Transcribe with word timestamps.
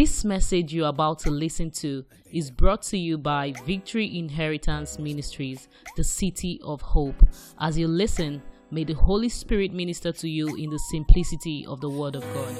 This 0.00 0.24
message 0.24 0.72
you're 0.72 0.86
about 0.86 1.18
to 1.24 1.30
listen 1.32 1.72
to 1.82 2.04
is 2.30 2.52
brought 2.52 2.82
to 2.82 2.96
you 2.96 3.18
by 3.18 3.52
Victory 3.66 4.16
Inheritance 4.16 4.96
Ministries, 4.96 5.66
the 5.96 6.04
City 6.04 6.60
of 6.62 6.80
Hope. 6.80 7.20
As 7.58 7.76
you 7.76 7.88
listen, 7.88 8.40
may 8.70 8.84
the 8.84 8.92
Holy 8.92 9.28
Spirit 9.28 9.72
minister 9.72 10.12
to 10.12 10.28
you 10.28 10.54
in 10.54 10.70
the 10.70 10.78
simplicity 10.78 11.66
of 11.66 11.80
the 11.80 11.90
Word 11.90 12.14
of 12.14 12.22
God. 12.32 12.56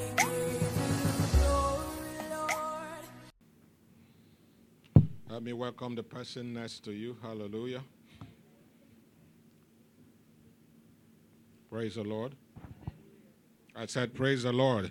Let 5.30 5.44
me 5.44 5.52
welcome 5.52 5.94
the 5.94 6.02
person 6.02 6.52
next 6.52 6.80
to 6.86 6.92
you. 6.92 7.16
Hallelujah. 7.22 7.84
Praise 11.70 11.94
the 11.94 12.02
Lord. 12.02 12.34
I 13.76 13.86
said, 13.86 14.12
Praise 14.12 14.42
the 14.42 14.52
Lord. 14.52 14.90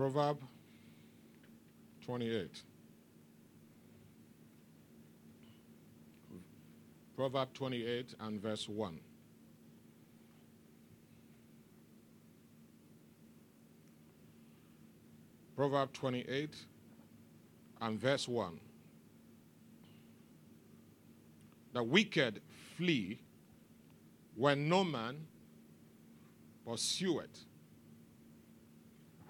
Proverb 0.00 0.38
28. 2.06 2.62
Proverb 7.14 7.52
28 7.52 8.14
and 8.20 8.40
verse 8.40 8.66
1. 8.66 8.98
Proverb 15.54 15.92
28 15.92 16.54
and 17.82 18.00
verse 18.00 18.26
1. 18.26 18.58
The 21.74 21.82
wicked 21.82 22.40
flee 22.78 23.18
when 24.34 24.66
no 24.66 24.82
man 24.82 25.26
pursueth, 26.66 27.44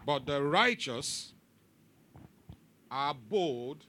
but 0.05 0.27
the 0.27 0.43
righteous 0.43 1.33
are 2.91 3.15
bold 3.15 3.85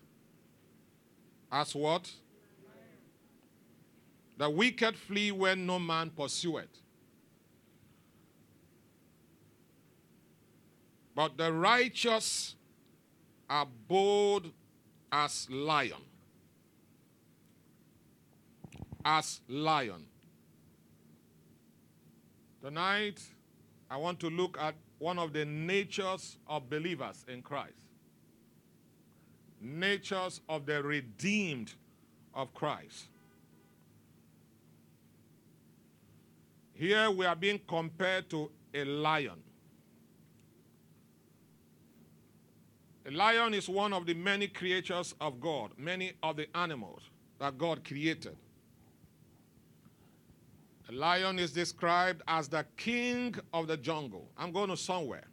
as 1.51 1.75
what? 1.75 2.11
The 4.37 4.49
wicked 4.49 4.95
flee 4.95 5.31
when 5.31 5.65
no 5.65 5.77
man 5.77 6.09
pursueth. 6.09 6.81
But 11.13 11.37
the 11.37 11.51
righteous 11.51 12.55
are 13.49 13.67
bold 13.87 14.51
as 15.11 15.47
lion. 15.49 16.01
As 19.03 19.41
lion. 19.47 20.05
Tonight, 22.63 23.21
I 23.89 23.97
want 23.97 24.19
to 24.21 24.29
look 24.29 24.57
at 24.59 24.75
one 25.01 25.17
of 25.17 25.33
the 25.33 25.43
natures 25.43 26.37
of 26.47 26.69
believers 26.69 27.25
in 27.27 27.41
Christ. 27.41 27.73
Natures 29.59 30.41
of 30.47 30.67
the 30.67 30.83
redeemed 30.83 31.73
of 32.35 32.53
Christ. 32.53 33.07
Here 36.75 37.09
we 37.09 37.25
are 37.25 37.35
being 37.35 37.59
compared 37.67 38.29
to 38.29 38.51
a 38.75 38.85
lion. 38.85 39.41
A 43.07 43.11
lion 43.11 43.55
is 43.55 43.67
one 43.67 43.93
of 43.93 44.05
the 44.05 44.13
many 44.13 44.47
creatures 44.49 45.15
of 45.19 45.41
God, 45.41 45.71
many 45.77 46.13
of 46.21 46.37
the 46.37 46.45
animals 46.55 47.01
that 47.39 47.57
God 47.57 47.83
created. 47.83 48.37
A 50.91 50.93
lion 50.93 51.39
is 51.39 51.51
described 51.51 52.21
as 52.27 52.49
the 52.49 52.65
king 52.75 53.35
of 53.53 53.67
the 53.67 53.77
jungle. 53.77 54.29
I'm 54.37 54.51
going 54.51 54.69
to 54.69 54.77
somewhere. 54.77 55.27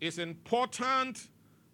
It's 0.00 0.18
important 0.18 1.28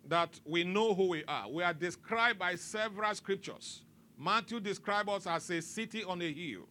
that 0.08 0.38
we 0.44 0.64
know 0.64 0.94
who 0.94 1.08
we 1.08 1.24
are. 1.24 1.48
We 1.48 1.62
are 1.62 1.72
described 1.72 2.38
by 2.38 2.56
several 2.56 3.14
scriptures. 3.14 3.82
Matthew 4.18 4.60
describes 4.60 5.08
us 5.08 5.26
as 5.26 5.50
a 5.50 5.62
city 5.62 6.04
on 6.04 6.20
a 6.20 6.32
hill. 6.32 6.68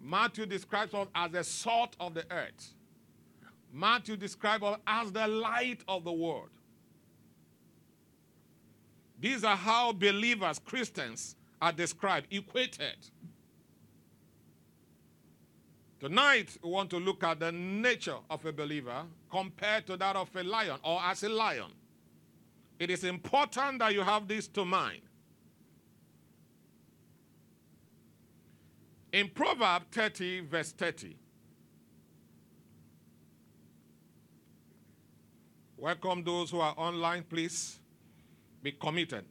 Matthew 0.00 0.46
describes 0.46 0.92
us 0.94 1.08
as 1.14 1.30
the 1.30 1.44
salt 1.44 1.96
of 1.98 2.14
the 2.14 2.24
earth. 2.30 2.74
Matthew 3.72 4.16
describes 4.16 4.64
us 4.64 4.78
as 4.86 5.12
the 5.12 5.26
light 5.26 5.82
of 5.88 6.04
the 6.04 6.12
world. 6.12 6.50
These 9.18 9.44
are 9.44 9.56
how 9.56 9.92
believers, 9.92 10.58
Christians, 10.58 11.36
are 11.62 11.72
described, 11.72 12.26
equated. 12.30 12.96
Tonight, 16.02 16.58
we 16.64 16.68
want 16.68 16.90
to 16.90 16.96
look 16.96 17.22
at 17.22 17.38
the 17.38 17.52
nature 17.52 18.16
of 18.28 18.44
a 18.44 18.52
believer 18.52 19.04
compared 19.30 19.86
to 19.86 19.96
that 19.96 20.16
of 20.16 20.34
a 20.34 20.42
lion 20.42 20.76
or 20.82 21.00
as 21.00 21.22
a 21.22 21.28
lion. 21.28 21.70
It 22.76 22.90
is 22.90 23.04
important 23.04 23.78
that 23.78 23.94
you 23.94 24.00
have 24.00 24.26
this 24.26 24.48
to 24.48 24.64
mind. 24.64 25.02
In 29.12 29.28
Proverb 29.28 29.84
30, 29.92 30.40
verse 30.40 30.72
30, 30.72 31.16
welcome 35.76 36.24
those 36.24 36.50
who 36.50 36.58
are 36.58 36.74
online, 36.76 37.22
please 37.22 37.78
be 38.60 38.72
committed. 38.72 39.24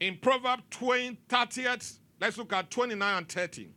In 0.00 0.16
Proverb 0.16 0.58
20, 0.70 1.20
30th, 1.28 1.98
let's 2.20 2.36
look 2.36 2.52
at 2.52 2.68
29 2.68 3.16
and 3.16 3.28
30. 3.28 3.75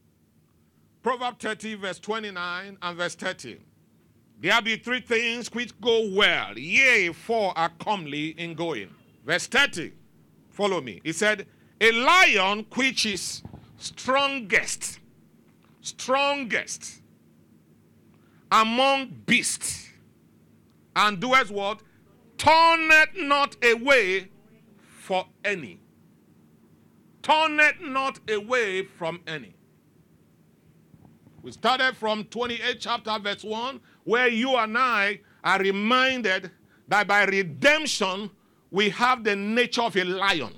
Proverb 1.02 1.40
30, 1.40 1.76
verse 1.76 2.00
29 2.00 2.78
and 2.82 2.98
verse 2.98 3.16
30. 3.16 3.60
There 4.42 4.62
be 4.62 4.78
three 4.78 5.02
things 5.02 5.52
which 5.54 5.80
go 5.82 6.10
well, 6.12 6.58
yea, 6.58 7.12
four 7.12 7.58
are 7.58 7.72
comely 7.80 8.30
in 8.30 8.54
going. 8.54 8.90
Verse 9.26 9.48
30, 9.48 9.92
follow 10.50 10.82
me. 10.82 11.02
He 11.04 11.12
said, 11.12 11.48
A 11.82 11.92
lion 11.92 12.66
which 12.76 13.06
is 13.06 13.44
strongest, 13.78 15.00
strongest 15.82 17.02
among 18.52 19.24
beasts, 19.26 19.90
and 20.96 21.20
doeth 21.20 21.52
what? 21.52 21.82
Turneth 22.38 23.16
not 23.16 23.58
away 23.64 24.30
for 24.82 25.26
any. 25.44 25.80
Turneth 27.22 27.82
not 27.82 28.20
away 28.30 28.84
from 28.84 29.20
any. 29.28 29.54
We 31.42 31.52
started 31.52 31.96
from 31.96 32.26
28 32.26 32.78
chapter 32.80 33.18
verse 33.20 33.44
1, 33.44 33.80
where 34.04 34.28
you 34.28 34.56
and 34.56 34.78
I 34.78 35.22
are 35.44 35.60
reminded 35.60 36.52
that 36.88 37.08
by 37.08 37.24
redemption 37.24 38.30
we 38.72 38.90
have 38.90 39.24
the 39.24 39.36
nature 39.36 39.84
of 39.84 39.96
a 39.96 40.04
lion. 40.04 40.54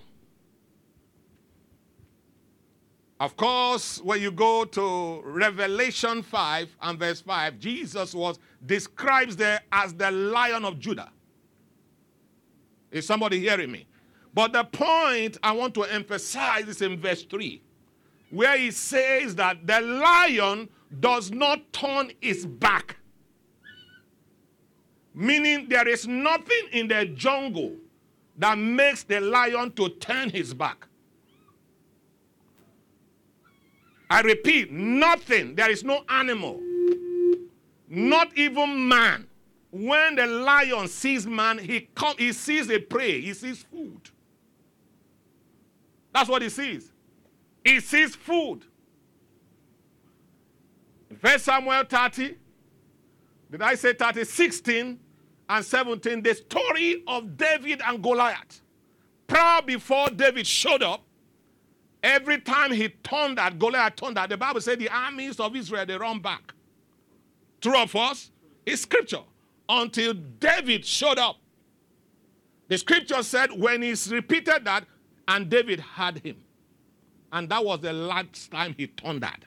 Of 3.20 3.38
course, 3.38 4.02
when 4.02 4.20
you 4.20 4.32
go 4.32 4.66
to 4.66 5.22
Revelation 5.24 6.24
5 6.24 6.76
and 6.82 6.98
verse 6.98 7.22
5, 7.22 7.60
Jesus 7.60 8.16
was 8.16 8.40
describes 8.66 9.36
there 9.36 9.62
as 9.72 9.94
the 9.94 10.10
lion 10.10 10.66
of 10.66 10.80
Judah. 10.80 11.12
Is 12.90 13.06
somebody 13.06 13.40
hearing 13.40 13.72
me? 13.72 13.86
But 14.34 14.54
the 14.54 14.64
point 14.64 15.38
I 15.44 15.52
want 15.52 15.76
to 15.76 15.84
emphasize 15.84 16.68
is 16.68 16.82
in 16.82 17.00
verse 17.00 17.24
3, 17.24 17.62
where 18.32 18.58
he 18.58 18.72
says 18.72 19.36
that 19.36 19.68
the 19.68 19.80
lion 19.82 20.70
does 21.00 21.32
not 21.32 21.72
turn 21.72 22.12
its 22.22 22.46
back. 22.46 22.98
Meaning 25.14 25.68
there 25.70 25.88
is 25.88 26.08
nothing 26.08 26.64
in 26.72 26.88
the 26.88 27.06
jungle 27.06 27.76
that 28.38 28.58
makes 28.58 29.04
the 29.04 29.20
lion 29.20 29.72
to 29.74 29.90
turn 29.90 30.30
his 30.30 30.54
back. 30.54 30.88
I 34.10 34.22
repeat, 34.22 34.72
nothing. 34.72 35.56
There 35.56 35.70
is 35.70 35.84
no 35.84 36.04
animal, 36.10 36.60
not 37.88 38.36
even 38.38 38.88
man. 38.88 39.28
When 39.72 40.16
the 40.16 40.28
lion 40.28 40.88
sees 40.90 41.26
man, 41.26 41.58
he, 41.58 41.88
come, 41.96 42.16
he 42.18 42.34
sees 42.34 42.70
a 42.70 42.80
prey, 42.80 43.22
he 43.22 43.34
sees 43.34 43.64
food. 43.64 44.10
That's 46.14 46.30
what 46.30 46.42
he 46.42 46.50
sees. 46.50 46.91
He 47.64 47.80
sees 47.80 48.16
food. 48.16 48.62
In 51.10 51.18
1 51.18 51.40
Samuel 51.40 51.84
30, 51.84 52.36
did 53.52 53.62
I 53.62 53.76
say 53.76 53.94
30? 53.94 54.24
16 54.24 55.00
and 55.50 55.66
17, 55.66 56.24
the 56.24 56.34
story 56.34 57.04
of 57.08 57.38
David 57.38 57.82
and 57.86 58.02
Goliath. 58.02 58.62
Proud 59.28 59.66
before 59.66 60.10
David 60.10 60.48
showed 60.48 60.82
up, 60.82 61.04
every 62.02 62.40
time 62.40 62.72
he 62.72 62.90
turned 62.90 63.38
that, 63.38 63.60
Goliath 63.60 63.98
turned 63.98 64.18
that, 64.18 64.30
the 64.30 64.38
Bible 64.38 64.62
said 64.62 64.80
the 64.80 64.90
armies 64.90 65.40
of 65.40 65.56
Israel, 65.56 65.86
they 65.86 65.98
run 65.98 66.20
back. 66.20 66.54
True 67.60 67.78
of 67.78 67.96
us? 67.96 68.32
It's 68.66 68.82
scripture. 68.82 69.24
Until 69.70 70.14
David 70.14 70.86
showed 70.86 71.20
up. 71.20 71.38
The 72.68 72.78
scripture 72.78 73.22
said 73.22 73.52
when 73.52 73.82
he's 73.82 74.12
repeated 74.12 74.66
that, 74.66 74.86
and 75.28 75.50
David 75.50 75.80
had 75.82 76.18
him. 76.20 76.38
And 77.32 77.50
that 77.50 77.64
was 77.64 77.80
the 77.80 77.94
last 77.94 78.52
time 78.52 78.76
he 78.78 78.88
thundered. 78.88 79.46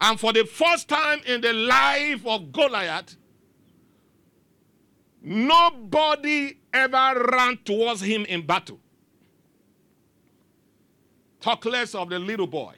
And 0.00 0.18
for 0.18 0.32
the 0.32 0.44
first 0.44 0.88
time 0.88 1.20
in 1.26 1.40
the 1.40 1.52
life 1.52 2.24
of 2.26 2.52
Goliath, 2.52 3.16
nobody 5.22 6.58
ever 6.72 7.28
ran 7.32 7.58
towards 7.64 8.00
him 8.00 8.24
in 8.26 8.46
battle. 8.46 8.78
Talk 11.40 11.64
less 11.64 11.94
of 11.94 12.10
the 12.10 12.18
little 12.18 12.46
boy. 12.46 12.74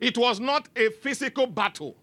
It 0.00 0.16
was 0.16 0.40
not 0.40 0.68
a 0.74 0.90
physical 0.90 1.46
battle, 1.46 1.96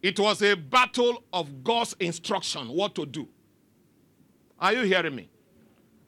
it 0.00 0.18
was 0.18 0.40
a 0.42 0.54
battle 0.54 1.22
of 1.32 1.62
God's 1.62 1.94
instruction, 2.00 2.68
what 2.68 2.94
to 2.94 3.04
do. 3.04 3.28
Are 4.58 4.72
you 4.72 4.82
hearing 4.82 5.16
me? 5.16 5.28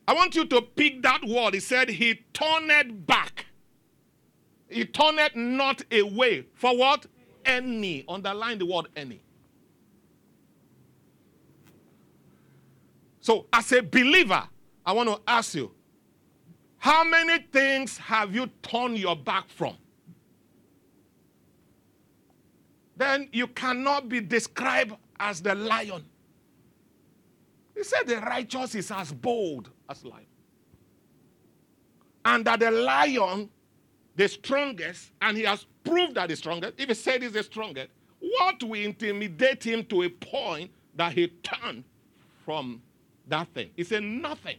I 0.07 0.15
want 0.15 0.35
you 0.35 0.45
to 0.47 0.63
pick 0.63 1.03
that 1.03 1.25
word. 1.25 1.55
He 1.55 1.61
said, 1.61 1.89
He 1.89 2.25
turned 2.33 3.07
back. 3.07 3.47
He 4.69 4.85
turned 4.85 5.19
not 5.35 5.83
away. 5.93 6.47
For 6.55 6.77
what? 6.77 7.07
Any. 7.45 8.05
Underline 8.09 8.59
the 8.59 8.67
word 8.67 8.87
any. 8.97 9.21
So, 13.21 13.47
as 13.53 13.71
a 13.73 13.83
believer, 13.83 14.49
I 14.85 14.93
want 14.93 15.09
to 15.09 15.21
ask 15.29 15.55
you 15.55 15.71
how 16.79 17.05
many 17.05 17.45
things 17.53 17.97
have 17.99 18.35
you 18.35 18.49
turned 18.63 18.99
your 18.99 19.15
back 19.15 19.49
from? 19.49 19.77
Then 22.97 23.29
you 23.33 23.47
cannot 23.47 24.09
be 24.09 24.21
described 24.21 24.95
as 25.21 25.41
the 25.41 25.55
lion. 25.55 26.05
He 27.75 27.85
said 27.85 28.07
the 28.07 28.17
righteous 28.17 28.75
is 28.75 28.91
as 28.91 29.13
bold 29.13 29.71
as 29.89 30.05
lion. 30.05 30.27
And 32.25 32.45
that 32.45 32.61
the 32.61 32.71
lion, 32.71 33.51
the 34.15 34.29
strongest, 34.29 35.11
and 35.21 35.37
he 35.37 35.45
has 35.45 35.67
proved 35.83 36.15
that 36.15 36.29
the 36.29 36.37
strongest, 36.37 36.75
if 36.79 36.89
he 36.89 36.95
said 36.95 37.23
he's 37.23 37.33
the 37.33 37.43
strongest, 37.43 37.89
what 38.21 38.63
will 38.63 38.81
intimidate 38.81 39.65
him 39.65 39.85
to 39.87 40.03
a 40.03 40.09
point 40.09 40.71
that 40.95 41.13
he 41.13 41.29
turned 41.43 41.85
from 42.45 42.81
that 43.27 43.49
thing? 43.49 43.71
He 43.77 43.85
said 43.85 44.03
nothing. 44.03 44.57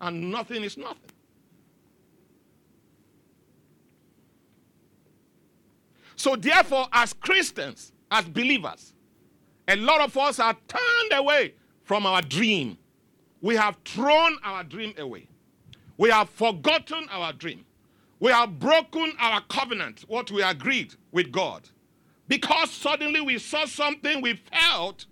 And 0.00 0.30
nothing 0.30 0.62
is 0.62 0.76
nothing. 0.76 1.10
So, 6.14 6.36
therefore, 6.36 6.86
as 6.92 7.12
Christians, 7.12 7.92
as 8.10 8.24
believers, 8.24 8.92
a 9.66 9.76
lot 9.76 10.00
of 10.00 10.16
us 10.16 10.38
are 10.40 10.56
turned 10.66 11.12
away 11.12 11.54
from 11.88 12.06
our 12.06 12.22
dream. 12.22 12.78
We 13.40 13.56
have 13.56 13.78
thrown 13.84 14.38
our 14.44 14.62
dream 14.62 14.94
away. 14.98 15.26
We 15.96 16.10
have 16.10 16.28
forgotten 16.28 17.08
our 17.10 17.32
dream. 17.32 17.64
We 18.20 18.30
have 18.30 18.58
broken 18.58 19.14
our 19.18 19.40
covenant, 19.48 20.04
what 20.06 20.30
we 20.30 20.42
agreed 20.42 20.94
with 21.10 21.32
God. 21.32 21.68
Because 22.28 22.70
suddenly 22.70 23.20
we 23.20 23.38
saw 23.38 23.64
something 23.64 24.20
we 24.20 24.34
felt 24.34 25.06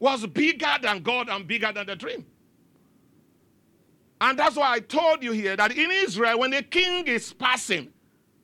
was 0.00 0.26
bigger 0.26 0.74
than 0.80 1.02
God 1.02 1.28
and 1.28 1.46
bigger 1.46 1.70
than 1.72 1.86
the 1.86 1.94
dream. 1.94 2.24
And 4.20 4.38
that's 4.38 4.56
why 4.56 4.72
I 4.72 4.80
told 4.80 5.22
you 5.22 5.32
here 5.32 5.56
that 5.56 5.76
in 5.76 5.90
Israel, 5.90 6.38
when 6.38 6.52
the 6.52 6.62
king 6.62 7.06
is 7.06 7.32
passing 7.32 7.92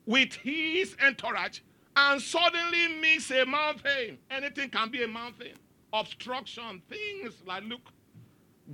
with 0.04 0.34
his 0.34 0.96
entourage, 1.04 1.60
and 1.98 2.22
suddenly 2.22 2.88
meets 3.00 3.30
a 3.32 3.44
mountain. 3.44 4.18
Anything 4.30 4.70
can 4.70 4.88
be 4.88 5.02
a 5.02 5.08
mountain. 5.08 5.54
Obstruction, 5.92 6.82
things 6.88 7.34
like 7.46 7.64
look 7.64 7.80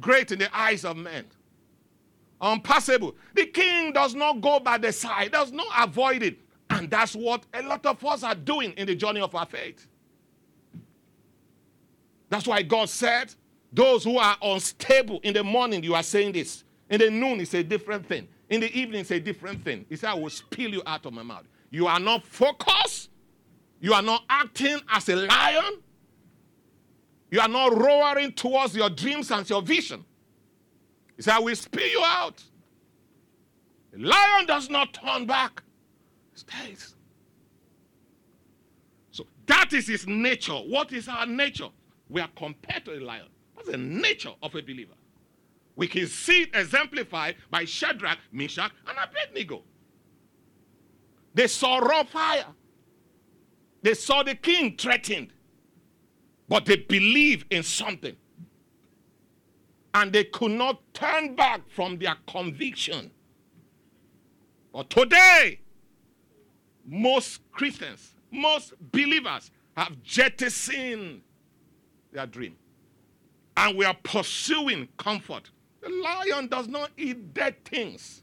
great 0.01 0.33
in 0.33 0.39
the 0.39 0.57
eyes 0.57 0.85
of 0.85 0.97
men. 0.97 1.25
Unpassable. 2.41 3.15
The 3.35 3.47
king 3.47 3.93
does 3.93 4.15
not 4.15 4.41
go 4.41 4.61
by 4.61 4.79
the 4.79 4.93
side, 4.93 5.33
does 5.33 5.53
not 5.53 5.67
avoid 5.79 6.23
it. 6.23 6.39
And 6.71 6.91
that's 6.91 7.15
what 7.15 7.45
a 7.55 7.63
lot 7.63 7.87
of 7.87 8.05
us 8.05 8.23
are 8.23 8.35
doing 8.35 8.73
in 8.73 8.87
the 8.87 8.95
journey 8.95 9.21
of 9.21 9.35
our 9.35 9.47
faith. 9.47 9.87
That's 12.29 12.47
why 12.47 12.63
God 12.63 12.89
said, 12.89 13.35
Those 13.73 14.03
who 14.05 14.19
are 14.19 14.37
unstable 14.43 15.21
in 15.23 15.35
the 15.35 15.45
morning, 15.45 15.85
you 15.85 15.95
are 15.95 16.03
saying 16.03 16.33
this. 16.33 16.65
In 16.91 17.01
the 17.01 17.11
noon, 17.11 17.41
it's 17.41 17.55
a 17.55 17.63
different 17.63 18.07
thing. 18.07 18.29
In 18.49 18.61
the 18.61 18.77
evening, 18.77 19.01
it's 19.01 19.11
a 19.11 19.21
different 19.21 19.65
thing. 19.65 19.87
He 19.89 19.97
said, 19.97 20.11
I 20.11 20.15
will 20.15 20.31
spill 20.31 20.71
you 20.71 20.83
out 20.85 21.07
of 21.07 21.13
my 21.13 21.23
mouth. 21.23 21.45
You 21.71 21.87
are 21.87 22.01
not 22.01 22.25
focused. 22.25 23.11
You 23.81 23.95
are 23.95 24.03
not 24.03 24.25
acting 24.29 24.81
as 24.91 25.09
a 25.09 25.17
lion. 25.17 25.83
You 27.35 27.41
are 27.41 27.49
not 27.49 27.77
roaring 27.77 28.31
towards 28.31 28.77
your 28.77 28.89
dreams 28.89 29.33
and 29.33 29.51
your 29.51 29.61
vision. 29.61 30.05
He 31.17 31.23
said, 31.23 31.35
I 31.35 31.41
will 31.41 31.57
spew 31.57 31.83
you 31.83 32.01
out. 32.01 32.41
The 33.91 33.99
lion 34.07 34.47
does 34.47 34.71
not 34.71 34.95
turn 34.95 35.27
back, 35.27 35.61
stays. 36.35 36.95
So 39.11 39.27
that 39.47 39.73
is 39.73 39.89
his 39.89 40.07
nature. 40.07 40.53
What 40.53 40.93
is 40.93 41.09
our 41.09 41.27
nature? 41.27 41.71
We 42.09 42.21
are 42.21 42.31
compared 42.37 42.85
to 42.85 42.93
a 42.93 43.01
lion. 43.01 43.27
That's 43.57 43.69
the 43.69 43.79
nature 43.79 44.35
of 44.41 44.55
a 44.55 44.63
believer. 44.63 44.95
We 45.75 45.89
can 45.89 46.07
see 46.07 46.43
it 46.43 46.51
exemplified 46.55 47.35
by 47.51 47.65
Shadrach, 47.65 48.19
Meshach, 48.31 48.71
and 48.87 48.97
Abednego. 48.97 49.65
They 51.35 51.49
saw 51.49 51.79
raw 51.79 52.05
fire. 52.05 52.47
They 53.83 53.95
saw 53.95 54.23
the 54.23 54.37
king 54.37 54.77
threatened, 54.77 55.33
but 56.49 56.67
they 56.67 56.76
believed 56.76 57.52
in 57.52 57.62
something. 57.62 58.17
And 59.94 60.12
they 60.12 60.25
could 60.25 60.50
not 60.50 60.81
turn 60.93 61.37
back 61.37 61.61
from 61.70 61.99
their 61.99 62.17
conviction. 62.26 63.11
But 64.73 64.91
today, 64.91 65.61
most 66.85 67.41
Christians, 67.52 68.14
most 68.31 68.75
believers 68.91 69.50
have 69.76 70.02
jettisoned 70.02 71.23
their 72.12 72.26
dream. 72.26 72.56
And 73.56 73.79
we 73.79 73.85
are 73.85 73.96
pursuing 74.02 74.88
comfort. 74.96 75.50
The 75.81 75.91
lion 75.91 76.49
does 76.49 76.67
not 76.67 76.91
eat 76.96 77.32
dead 77.35 77.64
things, 77.64 78.23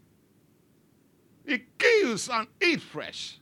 it 1.46 1.78
kills 1.78 2.30
and 2.30 2.48
eats 2.62 2.84
fresh. 2.84 3.41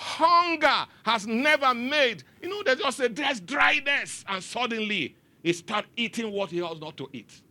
Hunger 0.00 0.86
has 1.04 1.26
never 1.26 1.74
made, 1.74 2.22
you 2.40 2.48
know, 2.48 2.62
there's 2.62 2.78
just 2.78 3.00
a 3.00 3.08
there's 3.08 3.40
dryness, 3.40 4.24
and 4.28 4.40
suddenly 4.40 5.16
he 5.42 5.52
start 5.52 5.86
eating 5.96 6.30
what 6.30 6.50
he 6.50 6.58
has 6.58 6.78
not 6.78 6.96
to 6.98 7.08
eat. 7.12 7.42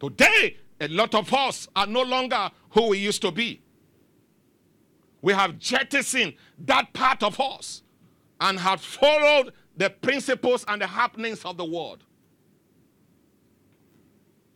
Today, 0.00 0.56
a 0.80 0.88
lot 0.88 1.14
of 1.14 1.32
us 1.32 1.68
are 1.76 1.86
no 1.86 2.02
longer 2.02 2.50
who 2.70 2.88
we 2.88 2.98
used 2.98 3.22
to 3.22 3.30
be. 3.30 3.62
We 5.22 5.34
have 5.34 5.56
jettisoned 5.60 6.34
that 6.64 6.92
part 6.92 7.22
of 7.22 7.40
us 7.40 7.82
and 8.40 8.58
have 8.58 8.80
followed 8.80 9.52
the 9.76 9.90
principles 9.90 10.64
and 10.66 10.82
the 10.82 10.88
happenings 10.88 11.44
of 11.44 11.56
the 11.56 11.64
world. 11.64 12.02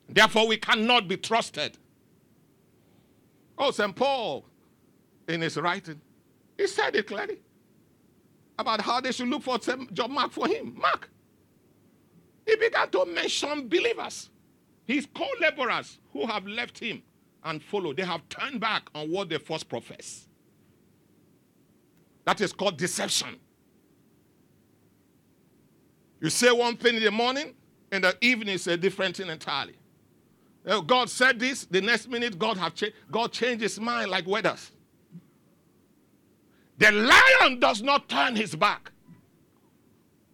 Therefore, 0.09 0.49
we 0.49 0.57
cannot 0.57 1.07
be 1.07 1.19
trusted. 1.19 1.79
Oh, 3.57 3.71
St. 3.71 3.95
Paul 3.95 4.45
in 5.29 5.41
his 5.41 5.57
writing. 5.57 6.01
He 6.59 6.67
said 6.67 6.95
it 6.97 7.07
clearly 7.07 7.41
about 8.59 8.81
how 8.81 9.01
they 9.01 9.13
should 9.13 9.29
look 9.29 9.43
for 9.43 9.59
job 9.59 10.11
mark 10.11 10.33
for 10.33 10.47
him. 10.47 10.75
Mark. 10.79 11.11
He 12.47 12.57
began 12.57 12.89
to 12.91 13.07
mention 13.07 13.69
believers, 13.69 14.31
his 14.85 15.07
co-laborers 15.15 15.99
who 16.13 16.27
have 16.27 16.47
left 16.47 16.79
him 16.79 17.03
and 17.45 17.63
followed. 17.63 17.97
They 17.97 18.05
have 18.05 18.29
turned 18.29 18.61
back 18.61 18.91
on 18.95 19.11
what 19.11 19.29
they 19.29 19.39
first 19.39 19.69
profess. 19.69 20.29
That 22.25 22.41
is 22.41 22.53
called 22.53 22.77
deception. 22.77 23.37
You 26.21 26.31
say 26.31 26.53
one 26.53 26.77
thing 26.77 26.97
in 26.97 27.03
the 27.03 27.11
morning, 27.11 27.55
in 27.91 28.03
the 28.03 28.17
evening 28.21 28.55
it's 28.55 28.67
a 28.69 28.77
different 28.77 29.17
thing 29.17 29.29
entirely. 29.29 29.75
God 30.87 31.11
said 31.11 31.41
this, 31.41 31.65
the 31.65 31.81
next 31.81 32.09
minute 32.09 32.39
God 32.39 32.57
have 32.59 32.75
cha- 32.75 32.87
God 33.11 33.33
changed 33.33 33.63
his 33.63 33.81
mind 33.81 34.11
like 34.11 34.27
weathers. 34.27 34.71
The 36.83 36.91
lion 36.91 37.61
does 37.61 37.81
not 37.81 38.09
turn 38.09 38.35
his 38.35 38.57
back 38.57 38.91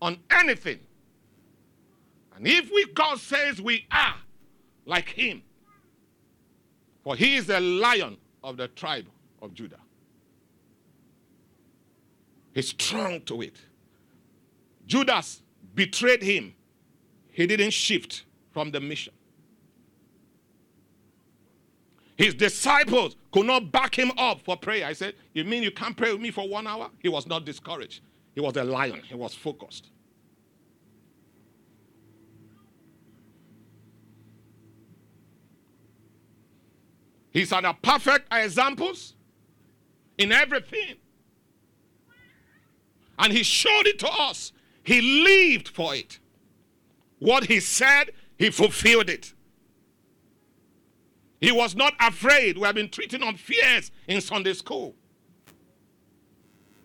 on 0.01 0.19
anything. 0.31 0.81
And 2.35 2.47
if 2.47 2.71
we, 2.73 2.87
God 2.95 3.19
says 3.19 3.61
we 3.61 3.87
are 3.91 4.15
like 4.87 5.11
him, 5.11 5.43
for 7.05 7.17
he 7.17 7.37
is 7.37 7.49
the 7.49 7.61
lion 7.61 8.17
of 8.43 8.57
the 8.57 8.69
tribe 8.69 9.09
of 9.43 9.53
Judah. 9.53 9.81
He's 12.55 12.71
strong 12.71 13.21
to 13.27 13.43
it. 13.43 13.57
Judas 14.87 15.43
betrayed 15.75 16.23
him. 16.23 16.55
He 17.31 17.47
didn't 17.47 17.75
shift 17.75 18.25
from 18.53 18.71
the 18.71 18.81
mission. 18.81 19.13
His 22.19 22.35
disciples 22.35 23.15
could 23.31 23.47
not 23.47 23.71
back 23.71 23.97
him 23.97 24.11
up 24.19 24.41
for 24.41 24.57
prayer. 24.57 24.85
I 24.85 24.93
said, 24.93 25.15
You 25.33 25.45
mean 25.45 25.63
you 25.63 25.71
can't 25.71 25.97
pray 25.97 26.13
with 26.13 26.21
me 26.21 26.33
for 26.33 26.49
one 26.49 26.67
hour? 26.67 26.91
He 26.99 27.09
was 27.09 27.29
not 27.29 27.45
discouraged. 27.45 28.03
He 28.35 28.41
was 28.41 28.57
a 28.57 28.65
lion, 28.65 29.03
he 29.05 29.15
was 29.15 29.35
focused. 29.35 29.91
He's 37.31 37.53
an 37.53 37.65
perfect 37.83 38.27
examples 38.33 39.15
in 40.17 40.33
everything. 40.33 40.97
And 43.17 43.33
he 43.33 43.45
showed 43.45 43.87
it 43.87 44.01
to 44.01 44.09
us. 44.09 44.53
He 44.83 45.01
lived 45.01 45.69
for 45.69 45.95
it. 45.95 46.19
What 47.21 47.45
he 47.45 47.61
said, 47.61 48.11
he 48.37 48.51
fulfilled 48.51 49.09
it. 49.09 49.35
He 51.41 51.53
was 51.53 51.77
not 51.77 51.95
afraid. 52.01 52.59
We 52.59 52.65
have 52.65 52.75
been 52.75 52.89
treating 52.89 53.23
on 53.23 53.37
fears 53.37 53.91
in 54.07 54.21
Sunday 54.21 54.55
school. 54.55 54.95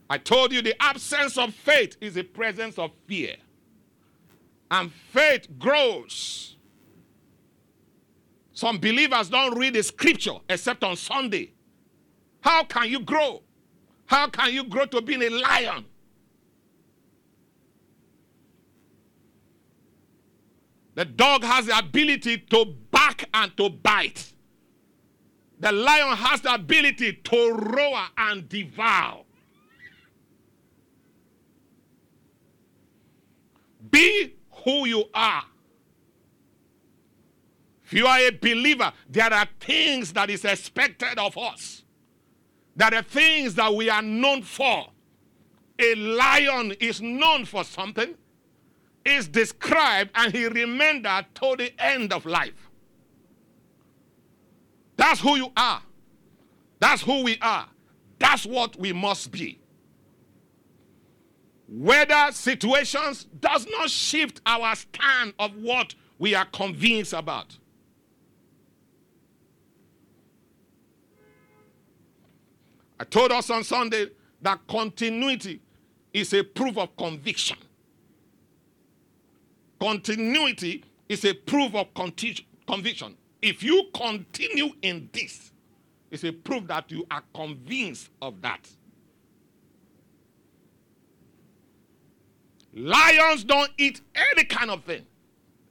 I 0.09 0.17
told 0.17 0.53
you 0.53 0.61
the 0.61 0.81
absence 0.81 1.37
of 1.37 1.53
faith 1.53 1.97
is 1.99 2.13
the 2.15 2.23
presence 2.23 2.77
of 2.77 2.91
fear. 3.07 3.35
And 4.69 4.91
faith 5.11 5.47
grows. 5.57 6.57
Some 8.53 8.77
believers 8.77 9.29
don't 9.29 9.57
read 9.57 9.73
the 9.73 9.81
scripture 9.81 10.35
except 10.47 10.83
on 10.83 10.95
Sunday. 10.95 11.53
How 12.41 12.63
can 12.63 12.89
you 12.89 12.99
grow? 12.99 13.41
How 14.05 14.27
can 14.27 14.53
you 14.53 14.65
grow 14.65 14.85
to 14.85 15.01
being 15.01 15.23
a 15.23 15.29
lion? 15.29 15.85
The 20.95 21.05
dog 21.05 21.43
has 21.43 21.65
the 21.65 21.77
ability 21.77 22.37
to 22.37 22.65
bark 22.91 23.25
and 23.33 23.55
to 23.57 23.69
bite. 23.69 24.33
The 25.63 25.71
lion 25.71 26.17
has 26.17 26.41
the 26.41 26.55
ability 26.55 27.13
to 27.13 27.53
roar 27.53 28.03
and 28.17 28.49
devour. 28.49 29.21
Be 33.89 34.33
who 34.51 34.85
you 34.85 35.05
are. 35.13 35.45
If 37.85 37.93
you 37.93 38.05
are 38.05 38.19
a 38.19 38.31
believer, 38.31 38.91
there 39.09 39.33
are 39.33 39.47
things 39.61 40.11
that 40.11 40.29
is 40.29 40.43
expected 40.43 41.17
of 41.17 41.37
us. 41.37 41.85
There 42.75 42.93
are 42.93 43.01
things 43.01 43.55
that 43.55 43.73
we 43.73 43.89
are 43.89 44.01
known 44.01 44.41
for. 44.41 44.87
A 45.79 45.95
lion 45.95 46.73
is 46.81 47.01
known 47.01 47.45
for 47.45 47.63
something, 47.63 48.15
is 49.05 49.29
described, 49.29 50.11
and 50.13 50.33
he 50.33 50.43
that 51.03 51.33
to 51.35 51.55
the 51.57 51.71
end 51.79 52.11
of 52.11 52.25
life. 52.25 52.62
That's 54.95 55.19
who 55.19 55.35
you 55.35 55.51
are. 55.55 55.81
That's 56.79 57.01
who 57.01 57.23
we 57.23 57.37
are. 57.41 57.67
That's 58.19 58.45
what 58.45 58.79
we 58.79 58.93
must 58.93 59.31
be. 59.31 59.59
Weather 61.67 62.31
situations 62.31 63.25
does 63.39 63.65
not 63.67 63.89
shift 63.89 64.41
our 64.45 64.75
stand 64.75 65.33
of 65.39 65.55
what 65.55 65.95
we 66.19 66.35
are 66.35 66.45
convinced 66.45 67.13
about. 67.13 67.57
I 72.99 73.05
told 73.05 73.31
us 73.31 73.49
on 73.49 73.63
Sunday 73.63 74.07
that 74.41 74.59
continuity 74.67 75.61
is 76.13 76.33
a 76.33 76.43
proof 76.43 76.77
of 76.77 76.95
conviction. 76.95 77.57
Continuity 79.79 80.83
is 81.09 81.25
a 81.25 81.33
proof 81.33 81.75
of 81.75 81.87
conviction. 81.93 83.17
If 83.43 83.61
you 83.61 83.89
continue 83.93 84.69
in 84.81 85.09
this, 85.11 85.51
it's 86.09 86.23
a 86.23 86.31
proof 86.31 86.65
that 86.67 86.89
you 86.89 87.05
are 87.11 87.21
convinced 87.35 88.09
of 88.21 88.41
that. 88.41 88.69
Lions 92.73 93.43
don't 93.43 93.69
eat 93.77 93.99
any 94.15 94.45
kind 94.45 94.71
of 94.71 94.85
thing. 94.85 95.05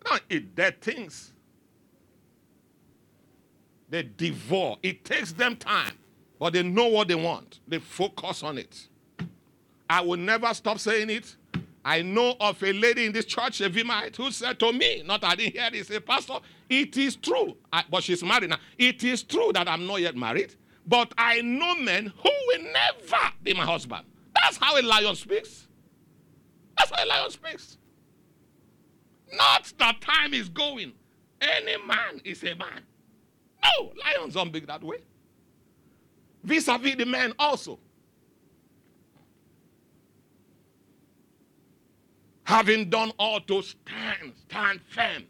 They 0.04 0.10
don't 0.10 0.22
eat 0.28 0.54
dead 0.54 0.82
things. 0.82 1.32
They 3.88 4.02
devour. 4.02 4.76
It 4.82 5.06
takes 5.06 5.32
them 5.32 5.56
time, 5.56 5.96
but 6.38 6.52
they 6.52 6.62
know 6.62 6.88
what 6.88 7.08
they 7.08 7.14
want. 7.14 7.60
They 7.66 7.78
focus 7.78 8.42
on 8.42 8.58
it. 8.58 8.86
I 9.88 10.02
will 10.02 10.18
never 10.18 10.52
stop 10.52 10.78
saying 10.78 11.08
it 11.08 11.36
I 11.84 12.02
know 12.02 12.36
of 12.38 12.62
a 12.62 12.72
lady 12.72 13.06
in 13.06 13.12
this 13.12 13.24
church, 13.24 13.60
a 13.60 13.68
Vimite, 13.68 14.16
who 14.16 14.30
said 14.30 14.58
to 14.60 14.72
me, 14.72 15.02
not 15.04 15.24
I 15.24 15.34
didn't 15.34 15.54
hear 15.54 15.70
this, 15.70 15.88
say, 15.88 15.98
Pastor, 16.00 16.34
it 16.68 16.96
is 16.96 17.16
true, 17.16 17.56
I, 17.72 17.84
but 17.90 18.04
she's 18.04 18.22
married 18.22 18.50
now. 18.50 18.58
It 18.78 19.02
is 19.02 19.22
true 19.22 19.50
that 19.54 19.68
I'm 19.68 19.86
not 19.86 20.00
yet 20.00 20.16
married, 20.16 20.54
but 20.86 21.12
I 21.18 21.40
know 21.40 21.74
men 21.76 22.12
who 22.22 22.30
will 22.46 22.62
never 22.72 23.32
be 23.42 23.54
my 23.54 23.64
husband. 23.64 24.04
That's 24.34 24.56
how 24.58 24.78
a 24.78 24.82
lion 24.82 25.16
speaks. 25.16 25.66
That's 26.78 26.90
how 26.94 27.04
a 27.04 27.06
lion 27.06 27.30
speaks. 27.30 27.78
Not 29.34 29.72
that 29.78 30.00
time 30.00 30.34
is 30.34 30.48
going. 30.48 30.92
Any 31.40 31.84
man 31.84 32.20
is 32.24 32.42
a 32.44 32.54
man. 32.54 32.82
No, 33.64 33.92
lions 34.04 34.34
don't 34.34 34.52
big 34.52 34.66
that 34.66 34.82
way. 34.82 34.98
Vis 36.44 36.68
a 36.68 36.78
vis 36.78 36.96
the 36.96 37.06
men 37.06 37.32
also. 37.38 37.78
Having 42.44 42.90
done 42.90 43.12
all 43.18 43.40
to 43.40 43.62
stand, 43.62 44.32
stand 44.48 44.80
firm. 44.88 45.24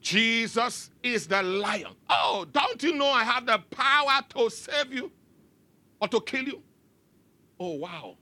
Jesus 0.00 0.90
is 1.02 1.28
the 1.28 1.42
lion. 1.42 1.94
Oh, 2.10 2.44
don't 2.52 2.82
you 2.82 2.94
know 2.94 3.06
I 3.06 3.22
have 3.22 3.46
the 3.46 3.58
power 3.70 4.20
to 4.30 4.50
save 4.50 4.92
you 4.92 5.12
or 6.00 6.08
to 6.08 6.20
kill 6.20 6.44
you? 6.44 6.62
Oh, 7.58 7.74
wow. 7.74 8.16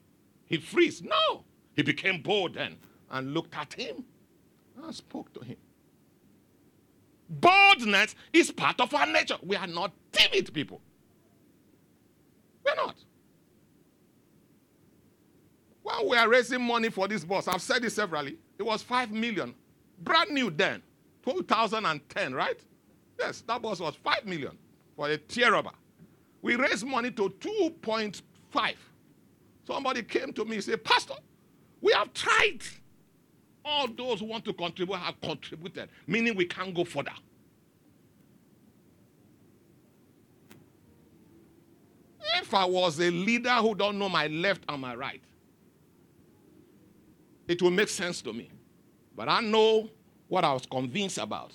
He 0.45 0.59
freeze. 0.59 1.03
No. 1.03 1.45
He 1.75 1.83
became 1.83 2.21
bold 2.21 2.55
then 2.55 2.77
and 3.11 3.33
looked 3.33 3.57
at 3.57 3.73
him 3.73 4.05
and 4.83 4.95
spoke 4.95 5.33
to 5.33 5.41
him. 5.41 5.57
Boldness 7.31 8.15
is 8.33 8.51
part 8.51 8.81
of 8.81 8.93
our 8.95 9.07
nature. 9.07 9.39
We 9.43 9.57
are 9.57 9.67
not 9.67 9.93
timid 10.13 10.53
people. 10.53 10.81
We're 12.65 12.75
not. 12.75 12.97
When 15.83 16.09
we 16.09 16.17
are 16.17 16.29
raising 16.29 16.63
money 16.63 16.91
for 16.91 17.09
this 17.09 17.25
bus, 17.25 17.49
I've 17.49 17.63
said 17.63 17.83
this 17.83 17.95
severally, 17.95 18.37
it 18.59 18.63
was 18.63 18.83
5 18.83 19.11
million. 19.13 19.55
Brand 20.03 20.31
new 20.31 20.51
then, 20.51 20.83
2010, 21.25 22.35
right? 22.35 22.61
Yes, 23.19 23.43
that 23.47 23.61
bus 23.61 23.81
was 23.81 23.95
5 23.97 24.27
million 24.27 24.57
for 24.97 25.09
a 25.09 25.17
tier 25.17 25.53
rubber. 25.53 25.73
We 26.43 26.57
raised 26.57 26.87
money 26.87 27.11
to 27.13 27.31
2.5. 27.31 28.75
Somebody 29.67 30.03
came 30.03 30.33
to 30.33 30.45
me 30.45 30.57
and 30.57 30.65
said, 30.65 30.83
Pastor, 30.83 31.15
we 31.81 31.93
have 31.93 32.13
tried. 32.13 32.61
All 33.65 33.89
those 33.89 34.21
who 34.21 34.27
want 34.27 34.45
to 34.47 34.53
contribute 34.53 34.97
have 34.97 35.21
contributed, 35.21 35.91
meaning 36.07 36.35
we 36.35 36.47
can't 36.47 36.75
go 36.75 36.85
further. 36.85 37.13
If 42.37 42.55
I 42.55 42.65
was 42.65 42.99
a 43.01 43.11
leader 43.11 43.55
who 43.57 43.75
don't 43.75 43.99
know 43.99 44.09
my 44.09 44.27
left 44.29 44.65
and 44.69 44.81
my 44.81 44.95
right, 44.95 45.23
it 47.51 47.61
will 47.61 47.73
make 47.73 47.89
sense 47.89 48.23
to 48.23 48.33
me. 48.33 48.49
But 49.17 49.29
I 49.29 49.41
know 49.41 49.91
what 50.29 50.45
I 50.45 50.53
was 50.53 50.67
convinced 50.67 51.19
about. 51.19 51.53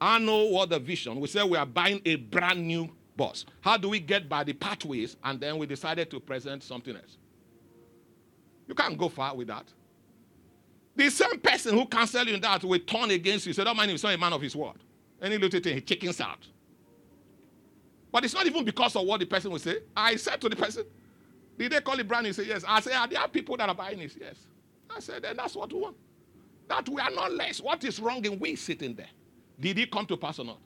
I 0.00 0.20
know 0.20 0.44
what 0.44 0.70
the 0.70 0.78
vision. 0.78 1.18
We 1.18 1.26
said 1.26 1.44
we 1.44 1.58
are 1.58 1.66
buying 1.66 2.00
a 2.04 2.14
brand 2.16 2.64
new 2.64 2.88
bus. 3.16 3.44
How 3.60 3.76
do 3.76 3.88
we 3.88 3.98
get 3.98 4.28
by 4.28 4.44
the 4.44 4.52
pathways 4.52 5.16
and 5.24 5.40
then 5.40 5.58
we 5.58 5.66
decided 5.66 6.08
to 6.12 6.20
present 6.20 6.62
something 6.62 6.94
else? 6.94 7.18
You 8.68 8.76
can't 8.76 8.96
go 8.96 9.08
far 9.08 9.34
with 9.34 9.48
that. 9.48 9.64
The 10.94 11.10
same 11.10 11.40
person 11.40 11.76
who 11.76 11.86
cancelled 11.86 12.28
you 12.28 12.34
in 12.34 12.40
that 12.40 12.62
will 12.62 12.78
turn 12.78 13.10
against 13.10 13.46
you. 13.46 13.52
Say, 13.52 13.64
mind 13.64 13.80
him, 13.80 13.90
he's 13.90 14.04
not 14.04 14.14
a 14.14 14.18
man 14.18 14.32
of 14.32 14.40
his 14.40 14.54
word. 14.54 14.76
Any 15.20 15.36
little 15.36 15.58
thing, 15.58 15.74
he 15.74 15.80
chickens 15.80 16.20
out. 16.20 16.46
But 18.12 18.24
it's 18.24 18.34
not 18.34 18.46
even 18.46 18.64
because 18.64 18.94
of 18.94 19.04
what 19.04 19.18
the 19.18 19.26
person 19.26 19.50
will 19.50 19.58
say. 19.58 19.78
I 19.96 20.14
said 20.14 20.40
to 20.42 20.48
the 20.48 20.54
person, 20.54 20.84
did 21.58 21.72
they 21.72 21.80
call 21.80 21.98
it 21.98 22.06
brand 22.06 22.22
new? 22.22 22.28
He 22.28 22.34
said, 22.34 22.46
yes. 22.46 22.64
I 22.66 22.78
said, 22.78 22.92
are 22.92 23.08
there 23.08 23.26
people 23.26 23.56
that 23.56 23.68
are 23.68 23.74
buying 23.74 23.98
this? 23.98 24.16
Yes. 24.20 24.36
I 24.96 25.00
said, 25.00 25.22
then 25.22 25.36
that's 25.36 25.56
what 25.56 25.72
we 25.72 25.80
want. 25.80 25.96
That 26.68 26.88
we 26.88 27.00
are 27.00 27.10
not 27.10 27.32
less. 27.32 27.60
What 27.60 27.84
is 27.84 28.00
wrong 28.00 28.24
in 28.24 28.38
we 28.38 28.56
sitting 28.56 28.94
there? 28.94 29.08
Did 29.60 29.78
it 29.78 29.90
come 29.90 30.06
to 30.06 30.16
pass 30.16 30.38
or 30.38 30.44
not? 30.44 30.58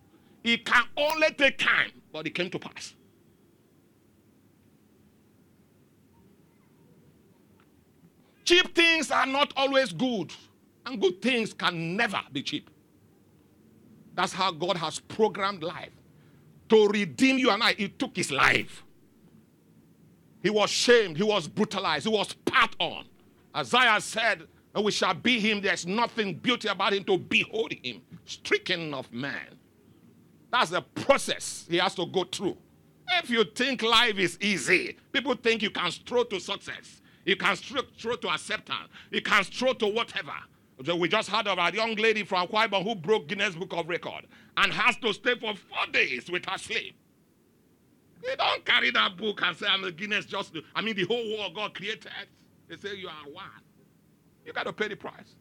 It 0.45 0.65
can 0.65 0.85
only 0.97 1.31
take 1.33 1.59
time, 1.59 1.91
but 2.13 2.27
it 2.27 2.35
came 2.35 2.51
to 2.51 2.59
pass. 2.59 2.95
Cheap 8.45 8.75
things 8.75 9.11
are 9.11 9.27
not 9.27 9.53
always 9.57 9.93
good, 9.93 10.33
and 10.87 11.01
good 11.01 11.21
things 11.21 11.53
can 11.53 11.97
never 11.97 12.21
be 12.33 12.43
cheap. 12.43 12.71
That's 14.15 14.33
how 14.33 14.53
God 14.53 14.77
has 14.79 15.01
programmed 15.01 15.63
life. 15.63 15.93
To 16.71 16.89
redeem 16.89 17.39
you 17.39 17.51
and 17.51 17.63
I, 17.63 17.75
He 17.75 17.89
took 17.89 18.17
His 18.17 18.31
life. 18.31 18.85
He 20.43 20.51
was 20.51 20.71
shamed, 20.71 21.17
He 21.19 21.23
was 21.23 21.47
brutalized, 21.47 22.07
He 22.07 22.13
was 22.13 22.33
pat 22.47 22.75
on. 22.79 23.05
Isaiah 23.57 24.01
said, 24.01 24.47
We 24.75 24.93
shall 24.93 25.15
be 25.15 25.41
him. 25.41 25.61
There's 25.61 25.87
nothing 25.87 26.35
beauty 26.35 26.69
about 26.69 26.93
him 26.93 27.05
to 27.05 27.19
behold 27.19 27.73
him, 27.73 28.03
stricken 28.25 28.95
of 28.95 29.13
man. 29.13 29.59
That's 30.51 30.71
the 30.71 30.83
process 30.83 31.67
he 31.69 31.77
has 31.79 31.95
to 31.97 32.07
go 32.07 32.25
through. 32.25 32.57
If 33.23 33.31
you 33.31 33.45
think 33.45 33.83
life 33.83 34.19
is 34.19 34.39
easy, 34.41 34.97
people 35.13 35.35
think 35.35 35.63
you 35.63 35.71
can 35.71 35.91
stroll 35.91 36.25
to 36.27 36.39
success, 36.41 37.01
you 37.25 37.37
can 37.37 37.57
stroll 37.57 38.17
to 38.17 38.29
acceptance, 38.29 38.89
you 39.11 39.23
can 39.23 39.45
stroll 39.45 39.75
to 39.77 39.87
whatever. 39.87 40.35
So 40.85 40.95
we 40.95 41.09
just 41.09 41.29
heard 41.29 41.49
of 41.49 41.59
a 41.59 41.75
young 41.75 41.97
lady 41.97 42.23
from 42.23 42.47
Kwaiba 42.47 42.83
who 42.83 42.95
broke 42.95 43.27
Guinness 43.27 43.57
Book 43.57 43.73
of 43.73 43.89
Record 43.89 44.27
and 44.57 44.73
has 44.73 44.97
to 44.99 45.13
stay 45.13 45.35
for 45.35 45.55
four 45.57 45.87
days 45.93 46.31
with 46.31 46.47
her 46.47 46.57
sleep. 46.57 46.97
You 48.23 48.37
don't 48.37 48.65
carry 48.65 48.91
that 48.93 49.17
book 49.17 49.41
and 49.43 49.57
say, 49.57 49.67
I'm 49.69 49.85
a 49.85 49.91
Guinness 49.91 50.27
just, 50.27 50.55
I 50.75 50.83
mean, 50.83 50.95
the 50.95 51.05
whole 51.05 51.37
world 51.37 51.55
God 51.55 51.75
created. 51.75 52.11
They 52.69 52.77
say 52.77 52.97
you 52.97 53.09
are 53.09 53.31
one. 53.33 53.45
You 54.45 54.53
got 54.53 54.65
to 54.65 54.73
pay 54.73 54.89
the 54.89 54.97
price. 54.97 55.35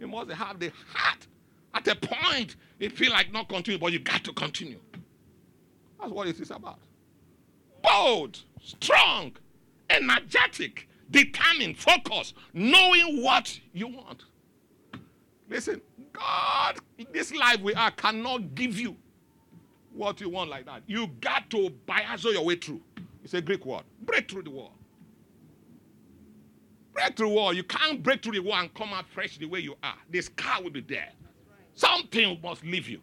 You 0.00 0.08
must 0.08 0.30
have 0.30 0.58
the 0.58 0.72
heart. 0.92 1.26
At 1.74 1.88
a 1.88 1.94
point, 1.94 2.56
you 2.78 2.90
feel 2.90 3.12
like 3.12 3.32
not 3.32 3.48
continue, 3.48 3.78
but 3.78 3.92
you 3.92 3.98
got 3.98 4.24
to 4.24 4.32
continue. 4.32 4.80
That's 6.00 6.12
what 6.12 6.28
it 6.28 6.38
is 6.40 6.50
about. 6.50 6.78
Bold, 7.82 8.40
strong, 8.60 9.32
energetic, 9.88 10.88
determined, 11.10 11.78
focused, 11.78 12.34
knowing 12.52 13.22
what 13.22 13.58
you 13.72 13.88
want. 13.88 14.24
Listen, 15.48 15.80
God, 16.12 16.78
this 17.12 17.32
life 17.32 17.60
we 17.60 17.74
are, 17.74 17.90
cannot 17.90 18.54
give 18.54 18.78
you 18.78 18.96
what 19.92 20.20
you 20.20 20.28
want 20.28 20.50
like 20.50 20.66
that. 20.66 20.82
You 20.86 21.08
got 21.20 21.50
to 21.50 21.70
bias 21.86 22.24
your 22.24 22.44
way 22.44 22.56
through. 22.56 22.80
It's 23.22 23.34
a 23.34 23.40
Greek 23.40 23.64
word. 23.64 23.82
Break 24.02 24.30
through 24.30 24.42
the 24.42 24.50
wall. 24.50 24.72
Break 26.92 27.16
through 27.16 27.30
wall. 27.30 27.52
You 27.52 27.64
can't 27.64 28.02
break 28.02 28.22
through 28.22 28.34
the 28.34 28.40
wall 28.40 28.60
and 28.60 28.72
come 28.74 28.92
out 28.92 29.06
fresh 29.08 29.38
the 29.38 29.46
way 29.46 29.60
you 29.60 29.76
are. 29.82 29.96
The 30.10 30.20
scar 30.20 30.62
will 30.62 30.70
be 30.70 30.80
there. 30.80 31.10
Something 31.74 32.38
must 32.42 32.64
leave 32.64 32.88
you. 32.88 33.00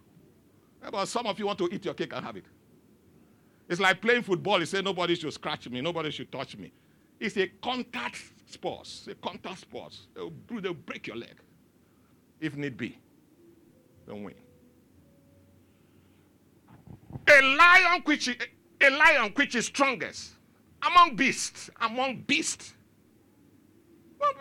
But 0.91 1.05
some 1.07 1.25
of 1.25 1.37
you 1.39 1.47
want 1.47 1.57
to 1.59 1.69
eat 1.71 1.85
your 1.85 1.93
cake 1.93 2.13
and 2.13 2.23
have 2.25 2.37
it. 2.37 2.45
It's 3.67 3.79
like 3.79 4.01
playing 4.01 4.23
football. 4.23 4.59
You 4.59 4.65
say 4.65 4.81
nobody 4.81 5.15
should 5.15 5.33
scratch 5.33 5.69
me, 5.69 5.81
nobody 5.81 6.11
should 6.11 6.31
touch 6.31 6.57
me. 6.57 6.71
It's 7.19 7.37
a 7.37 7.47
contact 7.61 8.17
sport. 8.45 8.89
A 9.09 9.15
contact 9.15 9.59
sport. 9.59 9.95
They'll, 10.15 10.31
they'll 10.61 10.73
break 10.73 11.07
your 11.07 11.17
leg 11.17 11.35
if 12.39 12.55
need 12.55 12.77
be. 12.77 12.97
Don't 14.07 14.23
win. 14.23 14.35
A 17.27 17.41
lion 17.41 18.01
which 18.05 18.27
a 18.27 18.89
lion 18.89 19.31
which 19.35 19.55
is 19.55 19.65
strongest 19.65 20.31
among 20.81 21.15
beasts, 21.15 21.69
among 21.81 22.21
beasts. 22.21 22.73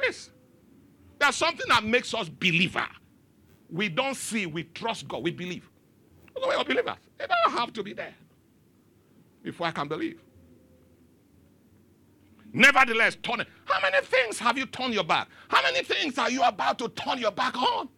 Beasts. 0.00 0.30
There's 1.18 1.36
something 1.36 1.66
that 1.68 1.84
makes 1.84 2.14
us 2.14 2.28
believer. 2.28 2.86
We 3.70 3.88
don't 3.88 4.16
see, 4.16 4.46
we 4.46 4.64
trust 4.64 5.08
God, 5.08 5.22
we 5.22 5.30
believe. 5.30 5.68
We 6.36 6.54
are 6.54 6.64
believers. 6.64 6.96
They 7.18 7.26
don't 7.26 7.58
have 7.58 7.72
to 7.72 7.82
be 7.82 7.92
there 7.92 8.14
before 9.42 9.66
I 9.66 9.70
can 9.72 9.88
believe. 9.88 10.20
Nevertheless, 12.52 13.16
turn 13.22 13.40
it. 13.40 13.48
How 13.64 13.80
many 13.80 14.04
things 14.06 14.38
have 14.38 14.56
you 14.56 14.66
turned 14.66 14.94
your 14.94 15.04
back? 15.04 15.28
How 15.48 15.62
many 15.62 15.82
things 15.82 16.16
are 16.16 16.30
you 16.30 16.42
about 16.42 16.78
to 16.78 16.88
turn 16.88 17.18
your 17.18 17.32
back 17.32 17.56
on? 17.56 17.88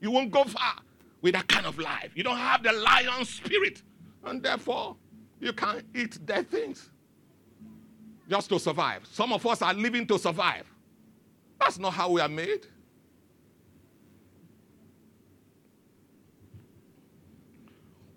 You 0.00 0.10
won't 0.10 0.30
go 0.30 0.44
far 0.44 0.74
with 1.22 1.34
that 1.34 1.48
kind 1.48 1.66
of 1.66 1.78
life. 1.78 2.10
You 2.14 2.22
don't 2.22 2.36
have 2.36 2.62
the 2.62 2.72
lion 2.72 3.24
spirit, 3.24 3.82
and 4.24 4.42
therefore 4.42 4.96
you 5.40 5.52
can't 5.52 5.84
eat 5.94 6.24
dead 6.24 6.50
things 6.50 6.90
just 8.28 8.48
to 8.50 8.60
survive. 8.60 9.06
Some 9.10 9.32
of 9.32 9.44
us 9.46 9.62
are 9.62 9.74
living 9.74 10.06
to 10.08 10.18
survive. 10.18 10.70
That's 11.58 11.78
not 11.78 11.92
how 11.92 12.10
we 12.10 12.20
are 12.20 12.28
made. 12.28 12.66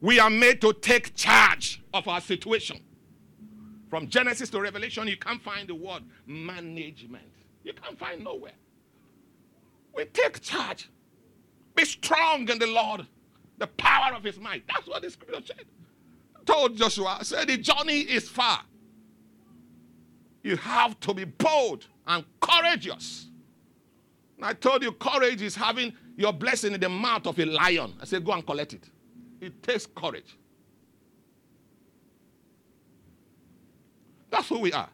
We 0.01 0.19
are 0.19 0.29
made 0.29 0.61
to 0.61 0.73
take 0.73 1.15
charge 1.15 1.81
of 1.93 2.07
our 2.07 2.21
situation. 2.21 2.79
From 3.89 4.07
Genesis 4.07 4.49
to 4.51 4.61
Revelation, 4.61 5.07
you 5.07 5.17
can't 5.17 5.41
find 5.41 5.67
the 5.67 5.75
word 5.75 6.03
management. 6.25 7.25
You 7.63 7.73
can't 7.73 7.97
find 7.97 8.23
nowhere. 8.23 8.53
We 9.95 10.05
take 10.05 10.41
charge. 10.41 10.89
Be 11.75 11.85
strong 11.85 12.47
in 12.49 12.59
the 12.59 12.67
Lord, 12.67 13.05
the 13.57 13.67
power 13.67 14.15
of 14.15 14.23
his 14.23 14.39
might. 14.39 14.63
That's 14.67 14.87
what 14.87 15.01
the 15.01 15.09
scripture 15.09 15.41
said. 15.45 15.65
Told 16.45 16.77
Joshua, 16.77 17.19
said 17.23 17.47
the 17.47 17.57
journey 17.57 18.01
is 18.01 18.29
far. 18.29 18.61
You 20.43 20.55
have 20.57 20.99
to 21.01 21.13
be 21.13 21.25
bold 21.25 21.85
and 22.07 22.23
courageous. 22.39 23.28
I 24.41 24.53
told 24.53 24.83
you, 24.83 24.91
courage 24.93 25.41
is 25.41 25.55
having 25.55 25.93
your 26.15 26.33
blessing 26.33 26.73
in 26.73 26.79
the 26.79 26.89
mouth 26.89 27.27
of 27.27 27.37
a 27.39 27.45
lion. 27.45 27.93
I 28.01 28.05
said, 28.05 28.23
go 28.23 28.31
and 28.31 28.45
collect 28.45 28.73
it. 28.73 28.89
It 29.41 29.61
takes 29.63 29.85
courage. 29.85 30.37
That's 34.29 34.47
who 34.47 34.59
we 34.59 34.71
are. 34.73 34.89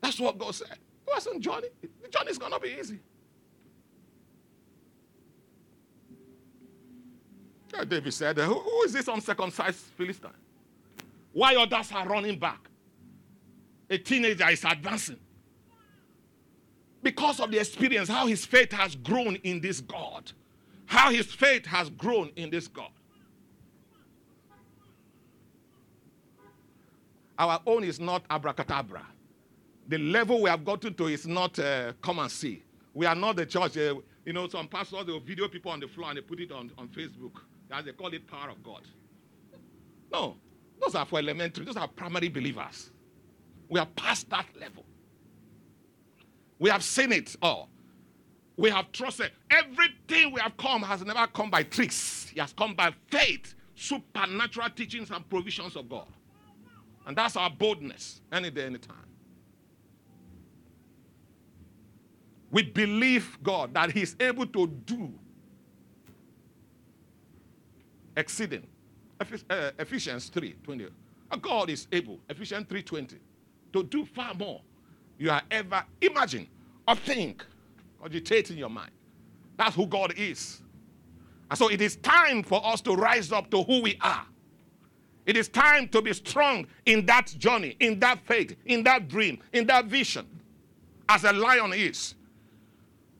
That's 0.00 0.18
what 0.20 0.38
God 0.38 0.54
said. 0.54 0.72
It 0.72 0.78
wasn't 1.06 1.40
Johnny. 1.40 1.68
The 2.02 2.08
journey's 2.08 2.38
going 2.38 2.52
to 2.52 2.60
be 2.60 2.76
easy. 2.78 2.98
David 7.86 8.12
said, 8.12 8.36
who, 8.38 8.54
who 8.54 8.82
is 8.82 8.92
this 8.92 9.06
uncircumcised 9.06 9.76
Philistine? 9.96 10.32
Why 11.32 11.54
others 11.54 11.92
are 11.92 12.08
running 12.08 12.38
back? 12.38 12.68
A 13.88 13.98
teenager 13.98 14.48
is 14.48 14.64
advancing. 14.64 15.18
Because 17.02 17.40
of 17.40 17.50
the 17.50 17.58
experience, 17.58 18.08
how 18.08 18.26
his 18.26 18.44
faith 18.44 18.72
has 18.72 18.96
grown 18.96 19.36
in 19.36 19.60
this 19.60 19.80
God. 19.80 20.32
How 20.86 21.10
his 21.10 21.26
faith 21.26 21.66
has 21.66 21.90
grown 21.90 22.30
in 22.36 22.50
this 22.50 22.66
God. 22.66 22.90
Our 27.38 27.60
own 27.66 27.84
is 27.84 28.00
not 28.00 28.24
abracadabra. 28.28 29.06
The 29.86 29.98
level 29.98 30.42
we 30.42 30.50
have 30.50 30.64
gotten 30.64 30.92
to 30.94 31.06
is 31.06 31.26
not 31.26 31.58
uh, 31.58 31.92
come 32.02 32.18
and 32.18 32.30
see. 32.30 32.62
We 32.94 33.06
are 33.06 33.14
not 33.14 33.36
the 33.36 33.46
church. 33.46 33.76
Uh, 33.76 33.94
you 34.24 34.32
know, 34.32 34.48
some 34.48 34.66
pastors, 34.66 35.06
they 35.06 35.12
will 35.12 35.20
video 35.20 35.46
people 35.48 35.70
on 35.70 35.80
the 35.80 35.86
floor 35.86 36.08
and 36.08 36.18
they 36.18 36.22
put 36.22 36.40
it 36.40 36.50
on, 36.50 36.72
on 36.76 36.88
Facebook. 36.88 37.36
As 37.70 37.84
they 37.84 37.92
call 37.92 38.12
it 38.12 38.26
power 38.26 38.50
of 38.50 38.62
God. 38.62 38.82
No, 40.12 40.36
those 40.80 40.94
are 40.94 41.06
for 41.06 41.18
elementary. 41.18 41.64
Those 41.64 41.76
are 41.76 41.86
primary 41.86 42.28
believers. 42.28 42.90
We 43.68 43.78
are 43.78 43.86
past 43.86 44.28
that 44.30 44.46
level. 44.58 44.84
We 46.58 46.70
have 46.70 46.82
seen 46.82 47.12
it 47.12 47.36
all. 47.40 47.68
We 48.56 48.70
have 48.70 48.90
trusted. 48.90 49.30
Everything 49.50 50.32
we 50.32 50.40
have 50.40 50.56
come 50.56 50.82
has 50.82 51.04
never 51.04 51.26
come 51.28 51.50
by 51.50 51.62
tricks. 51.62 52.32
It 52.34 52.40
has 52.40 52.52
come 52.52 52.74
by 52.74 52.92
faith, 53.08 53.54
supernatural 53.76 54.70
teachings 54.70 55.10
and 55.10 55.28
provisions 55.30 55.76
of 55.76 55.88
God. 55.88 56.08
And 57.06 57.16
that's 57.16 57.36
our 57.36 57.50
boldness 57.50 58.20
any 58.32 58.50
day, 58.50 58.66
any 58.66 58.78
time. 58.78 58.96
We 62.50 62.62
believe 62.62 63.38
God 63.42 63.74
that 63.74 63.92
He's 63.92 64.16
able 64.18 64.46
to 64.46 64.66
do 64.66 65.12
exceeding. 68.16 68.66
Uh, 69.20 69.70
Ephesians 69.78 70.28
3 70.28 70.54
20. 70.62 70.88
God 71.40 71.70
is 71.70 71.86
able, 71.92 72.18
Ephesians 72.28 72.66
3 72.68 72.82
20, 72.82 73.16
to 73.72 73.82
do 73.84 74.04
far 74.04 74.34
more 74.34 74.62
you 75.18 75.30
are 75.30 75.42
ever 75.50 75.84
imagine 76.00 76.46
or 76.86 76.94
think, 76.94 77.44
cogitate 78.00 78.50
in 78.50 78.56
your 78.56 78.70
mind. 78.70 78.90
That's 79.56 79.74
who 79.74 79.86
God 79.86 80.14
is. 80.16 80.62
And 81.50 81.58
so 81.58 81.70
it 81.70 81.80
is 81.80 81.96
time 81.96 82.42
for 82.42 82.64
us 82.64 82.80
to 82.82 82.94
rise 82.94 83.32
up 83.32 83.50
to 83.50 83.62
who 83.62 83.82
we 83.82 83.98
are. 84.00 84.24
It 85.26 85.36
is 85.36 85.48
time 85.48 85.88
to 85.88 86.00
be 86.00 86.12
strong 86.14 86.66
in 86.86 87.04
that 87.06 87.26
journey, 87.38 87.76
in 87.80 87.98
that 88.00 88.20
faith, 88.26 88.56
in 88.64 88.82
that 88.84 89.08
dream, 89.08 89.42
in 89.52 89.66
that 89.66 89.86
vision, 89.86 90.26
as 91.08 91.24
a 91.24 91.32
lion 91.32 91.72
is. 91.74 92.14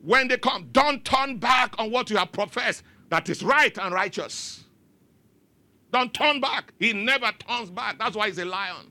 When 0.01 0.29
they 0.29 0.39
come, 0.39 0.69
don't 0.73 1.05
turn 1.05 1.39
back 1.39 1.75
on 1.79 1.91
what 1.91 2.09
you 2.09 2.17
have 2.17 2.33
professed 2.33 2.83
that 3.11 3.29
is 3.29 3.43
right 3.43 3.77
and 3.79 3.93
righteous. 3.93 4.65
Don't 5.93 6.13
turn 6.13 6.41
back. 6.41 6.73
He 6.79 6.93
never 6.93 7.31
turns 7.47 7.71
back. 7.71 7.99
That's 7.99 8.15
why 8.15 8.29
he's 8.29 8.39
a 8.39 8.45
lion. 8.45 8.91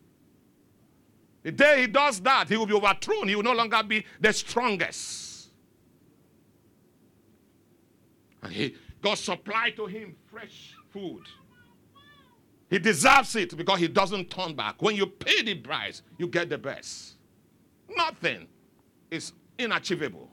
The 1.47 1.53
day 1.53 1.79
he 1.79 1.87
does 1.87 2.19
that, 2.19 2.49
he 2.49 2.57
will 2.57 2.65
be 2.65 2.73
overthrown. 2.73 3.29
He 3.29 3.35
will 3.37 3.41
no 3.41 3.53
longer 3.53 3.81
be 3.81 4.03
the 4.19 4.33
strongest. 4.33 5.47
And 8.43 8.51
he, 8.51 8.75
God 9.01 9.17
supplied 9.17 9.77
to 9.77 9.85
him 9.85 10.17
fresh 10.29 10.73
food. 10.89 11.23
He 12.69 12.79
deserves 12.79 13.33
it 13.37 13.55
because 13.55 13.79
he 13.79 13.87
doesn't 13.87 14.29
turn 14.29 14.55
back. 14.55 14.81
When 14.81 14.97
you 14.97 15.07
pay 15.07 15.41
the 15.41 15.55
price, 15.55 16.01
you 16.17 16.27
get 16.27 16.49
the 16.49 16.57
best. 16.57 17.13
Nothing 17.95 18.45
is 19.09 19.31
inachievable. 19.57 20.27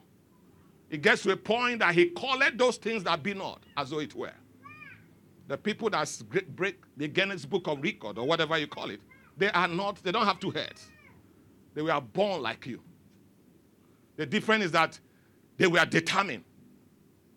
It 0.89 1.01
gets 1.01 1.23
to 1.23 1.31
a 1.31 1.37
point 1.37 1.79
that 1.79 1.95
he 1.95 2.07
called 2.07 2.43
those 2.57 2.75
things 2.75 3.05
that 3.05 3.23
be 3.23 3.33
not 3.33 3.63
as 3.77 3.91
though 3.91 3.99
it 3.99 4.13
were. 4.13 4.33
The 5.47 5.57
people 5.57 5.89
that 5.91 6.11
break 6.57 6.81
the 6.97 7.07
Guinness 7.07 7.45
Book 7.45 7.69
of 7.69 7.81
Record 7.81 8.17
or 8.17 8.27
whatever 8.27 8.57
you 8.57 8.67
call 8.67 8.89
it, 8.89 8.99
they 9.37 9.49
are 9.51 9.69
not, 9.69 10.03
they 10.03 10.11
don't 10.11 10.25
have 10.25 10.41
two 10.41 10.51
heads. 10.51 10.89
They 11.75 11.81
were 11.81 12.01
born 12.01 12.41
like 12.41 12.65
you. 12.65 12.81
The 14.15 14.25
difference 14.25 14.65
is 14.65 14.71
that 14.71 14.99
they 15.57 15.67
were 15.67 15.85
determined. 15.85 16.45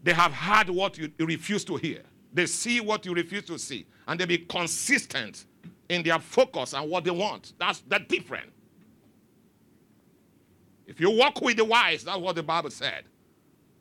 They 0.02 0.12
have 0.12 0.32
heard 0.32 0.70
what 0.70 0.96
you 0.96 1.12
refuse 1.18 1.64
to 1.64 1.76
hear. 1.76 2.02
They 2.32 2.46
see 2.46 2.80
what 2.80 3.04
you 3.04 3.12
refuse 3.12 3.44
to 3.46 3.58
see 3.58 3.86
and 4.06 4.18
they 4.18 4.24
be 4.24 4.38
consistent 4.38 5.44
in 5.88 6.02
their 6.02 6.18
focus 6.18 6.72
and 6.72 6.88
what 6.88 7.04
they 7.04 7.10
want. 7.10 7.52
That's 7.58 7.80
the 7.80 7.98
difference. 7.98 8.52
If 10.86 11.00
you 11.00 11.10
walk 11.10 11.42
with 11.42 11.56
the 11.56 11.64
wise, 11.64 12.04
that's 12.04 12.18
what 12.18 12.36
the 12.36 12.42
Bible 12.42 12.70
said. 12.70 13.04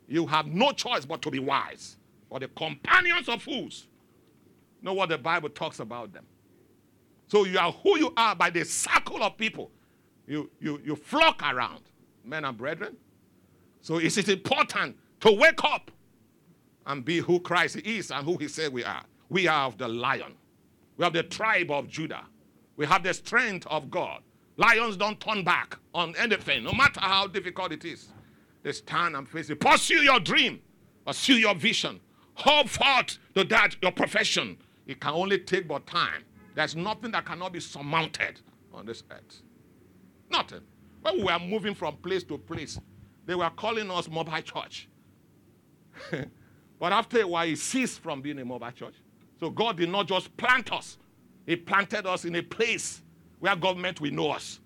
You 0.08 0.26
have 0.26 0.46
no 0.46 0.72
choice 0.72 1.06
but 1.06 1.22
to 1.22 1.30
be 1.30 1.38
wise. 1.38 1.96
For 2.28 2.40
the 2.40 2.48
companions 2.48 3.28
of 3.28 3.42
fools 3.42 3.86
know 4.82 4.92
what 4.92 5.08
the 5.08 5.18
Bible 5.18 5.48
talks 5.48 5.80
about 5.80 6.12
them. 6.12 6.26
So 7.28 7.44
you 7.44 7.58
are 7.58 7.72
who 7.72 7.98
you 7.98 8.12
are 8.16 8.34
by 8.34 8.50
the 8.50 8.64
circle 8.64 9.22
of 9.22 9.36
people 9.38 9.70
you, 10.28 10.50
you, 10.60 10.80
you 10.84 10.94
flock 10.94 11.42
around, 11.42 11.82
men 12.24 12.44
and 12.44 12.56
brethren. 12.56 12.96
So 13.80 13.96
it 13.96 14.16
is 14.16 14.28
important 14.28 14.96
to 15.20 15.32
wake 15.32 15.64
up 15.64 15.90
and 16.86 17.04
be 17.04 17.18
who 17.18 17.40
Christ 17.40 17.76
is 17.76 18.10
and 18.10 18.24
who 18.24 18.36
he 18.36 18.48
said 18.48 18.72
we 18.72 18.84
are. 18.84 19.02
We 19.30 19.48
are 19.48 19.66
of 19.66 19.78
the 19.78 19.88
lion. 19.88 20.34
We 20.96 21.04
have 21.04 21.14
the 21.14 21.22
tribe 21.22 21.70
of 21.70 21.88
Judah. 21.88 22.24
We 22.76 22.86
have 22.86 23.02
the 23.02 23.14
strength 23.14 23.66
of 23.68 23.90
God. 23.90 24.22
Lions 24.56 24.96
don't 24.96 25.18
turn 25.20 25.44
back 25.44 25.78
on 25.94 26.14
anything, 26.16 26.64
no 26.64 26.72
matter 26.72 27.00
how 27.00 27.26
difficult 27.26 27.72
it 27.72 27.84
is. 27.84 28.08
They 28.62 28.72
stand 28.72 29.16
and 29.16 29.28
face 29.28 29.48
it. 29.50 29.60
Pursue 29.60 30.02
your 30.02 30.20
dream, 30.20 30.60
pursue 31.06 31.34
your 31.34 31.54
vision. 31.54 32.00
Hold 32.34 32.70
forth 32.70 33.18
to 33.34 33.44
that, 33.44 33.76
your 33.80 33.92
profession. 33.92 34.58
It 34.86 35.00
can 35.00 35.12
only 35.12 35.38
take 35.38 35.68
but 35.68 35.86
time. 35.86 36.24
There's 36.54 36.74
nothing 36.74 37.12
that 37.12 37.24
cannot 37.24 37.52
be 37.52 37.60
surmounted 37.60 38.40
on 38.72 38.86
this 38.86 39.02
earth. 39.10 39.42
Nothing. 40.30 40.60
Uh, 41.04 41.12
when 41.12 41.18
we 41.18 41.24
were 41.24 41.38
moving 41.38 41.74
from 41.74 41.96
place 41.96 42.24
to 42.24 42.38
place, 42.38 42.78
they 43.26 43.34
were 43.34 43.50
calling 43.50 43.90
us 43.90 44.08
mobile 44.08 44.40
church. 44.42 44.88
but 46.78 46.92
after 46.92 47.20
a 47.20 47.26
while, 47.26 47.46
it 47.46 47.58
ceased 47.58 48.00
from 48.00 48.20
being 48.22 48.38
a 48.38 48.44
mobile 48.44 48.70
church. 48.70 48.94
So 49.38 49.50
God 49.50 49.76
did 49.76 49.88
not 49.88 50.06
just 50.08 50.34
plant 50.36 50.72
us, 50.72 50.98
He 51.46 51.56
planted 51.56 52.06
us 52.06 52.24
in 52.24 52.34
a 52.36 52.42
place 52.42 53.02
where 53.38 53.54
government 53.54 54.00
will 54.00 54.12
know 54.12 54.30
us. 54.30 54.60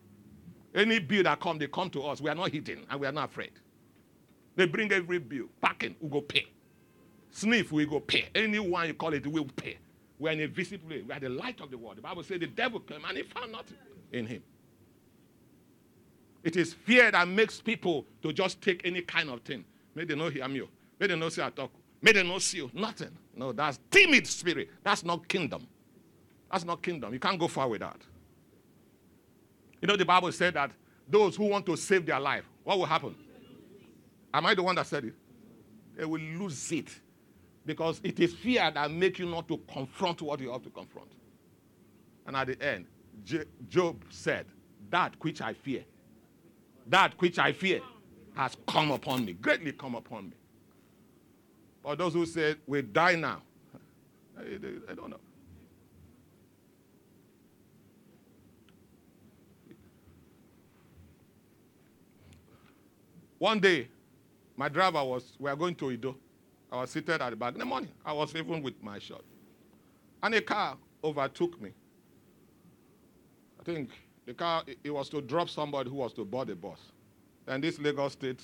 Any 0.75 0.99
bill 0.99 1.25
that 1.25 1.41
come, 1.41 1.59
they 1.59 1.67
come 1.67 1.91
to 1.91 2.03
us. 2.03 2.21
We 2.21 2.31
are 2.31 2.35
not 2.35 2.51
hidden 2.51 2.87
and 2.89 3.01
we 3.01 3.07
are 3.07 3.13
not 3.13 3.29
afraid. 3.29 3.53
They 4.57 4.67
bring 4.67 4.91
every 4.93 5.19
bill. 5.19 5.47
Parking, 5.61 5.97
we 6.01 6.09
go 6.09 6.23
pay. 6.23 6.47
Sniff, 7.31 7.73
we 7.73 7.87
go 7.87 8.01
pay. 8.01 8.29
Anyone 8.35 8.89
you 8.89 8.95
call 8.95 9.13
it, 9.13 9.27
we 9.27 9.41
will 9.41 9.49
pay. 9.57 9.79
We 10.19 10.31
are 10.31 10.33
in 10.33 10.41
a 10.41 10.47
visible 10.47 10.89
way. 10.89 11.03
We 11.03 11.13
are 11.13 11.21
the 11.21 11.29
light 11.29 11.61
of 11.61 11.71
the 11.71 11.79
world. 11.79 11.99
The 11.99 12.03
Bible 12.03 12.23
says 12.23 12.41
the 12.41 12.47
devil 12.47 12.81
came 12.81 13.05
and 13.07 13.17
he 13.17 13.23
found 13.23 13.53
nothing 13.53 13.77
in 14.13 14.27
him. 14.27 14.43
It 16.43 16.57
is 16.57 16.75
fear 16.75 17.11
that 17.11 17.29
makes 17.29 17.61
people 17.61 18.07
to 18.23 18.33
just 18.33 18.61
take 18.61 18.83
any 18.85 19.03
kind 19.03 19.31
of 19.31 19.43
thing. 19.43 19.65
May 19.95 20.05
they 20.05 20.15
not 20.15 20.33
hear 20.33 20.47
me. 20.49 20.63
Oh. 20.63 20.69
May 20.99 21.07
they 21.07 21.17
not 21.17 21.33
see 21.33 21.43
I 21.43 21.51
talk. 21.51 21.71
Oh. 21.75 21.79
May 22.01 22.13
they 22.13 22.23
not 22.23 22.43
see 22.43 22.59
you. 22.59 22.71
Nothing. 22.75 23.17
No, 23.37 23.53
that's 23.53 23.79
timid 23.91 24.27
spirit. 24.27 24.71
That's 24.83 25.05
not 25.05 25.29
kingdom. 25.29 25.67
That's 26.51 26.65
not 26.65 26.83
kingdom. 26.83 27.13
You 27.13 27.21
can't 27.21 27.39
go 27.39 27.49
far 27.49 27.69
with 27.69 27.81
that. 27.81 28.01
You 29.81 29.89
know, 29.89 29.97
the 29.97 30.05
Bible 30.05 30.31
said 30.33 30.55
that 30.55 30.73
those 31.09 31.37
who 31.37 31.45
want 31.47 31.67
to 31.67 31.77
save 31.77 32.07
their 32.07 32.21
life, 32.21 32.45
what 32.65 32.79
will 32.79 32.87
happen? 32.87 33.15
Am 34.35 34.47
I 34.47 34.55
the 34.55 34.63
one 34.63 34.75
that 34.77 34.87
said 34.87 35.05
it? 35.05 35.15
They 35.97 36.05
will 36.05 36.21
lose 36.21 36.73
it. 36.73 36.89
Because 37.65 38.01
it 38.03 38.19
is 38.19 38.35
fear 38.35 38.71
that 38.73 38.91
makes 38.91 39.21
you 39.21 39.27
not 39.27 39.47
to 39.49 39.59
confront 39.73 40.21
what 40.23 40.41
you 40.41 40.51
have 40.51 40.63
to 40.63 40.71
confront. 40.71 41.13
And 42.27 42.37
at 42.37 42.49
the 42.49 42.63
end, 42.63 42.87
Job 43.69 44.05
said, 44.11 44.47
That 44.91 45.15
which 45.21 45.41
I 45.41 45.53
fear 45.53 45.85
that 46.87 47.15
which 47.21 47.39
I 47.39 47.53
fear 47.53 47.81
has 48.35 48.57
come 48.67 48.91
upon 48.91 49.25
me, 49.25 49.35
greatly 49.35 49.73
come 49.73 49.95
upon 49.95 50.31
me. 50.31 50.37
But 51.83 51.99
those 51.99 52.15
who 52.15 52.25
said, 52.27 52.59
we 52.67 52.83
die 52.83 53.17
now, 53.17 53.43
I, 54.39 54.95
don't 54.95 55.11
know. 55.11 55.21
One 63.39 63.59
day, 63.59 63.89
my 64.57 64.69
driver 64.69 65.03
was, 65.03 65.33
we 65.39 65.51
are 65.51 65.57
going 65.57 65.75
to 65.77 65.91
Ido. 65.91 66.17
I 66.71 66.77
was 66.77 66.91
seated 66.91 67.21
at 67.21 67.31
the 67.31 67.37
back 67.37 67.55
in 67.55 67.59
the 67.59 67.65
morning. 67.65 67.91
I 68.05 68.13
was 68.13 68.35
even 68.37 68.63
with 68.63 68.81
my 68.83 68.99
shot. 68.99 69.23
And 70.23 70.35
a 70.35 70.41
car 70.41 70.77
overtook 71.03 71.61
me. 71.61 71.73
I 73.61 73.65
think 73.65 73.91
the 74.27 74.35
car, 74.35 74.63
it 74.85 74.91
was 74.91 75.09
to 75.11 75.21
drop 75.21 75.49
somebody 75.49 75.91
who 75.91 75.97
was 75.97 76.13
to 76.15 76.25
board 76.25 76.49
the 76.49 76.55
bus. 76.55 76.79
And 77.47 77.63
this 77.63 77.79
Lagos 77.79 78.13
State, 78.13 78.43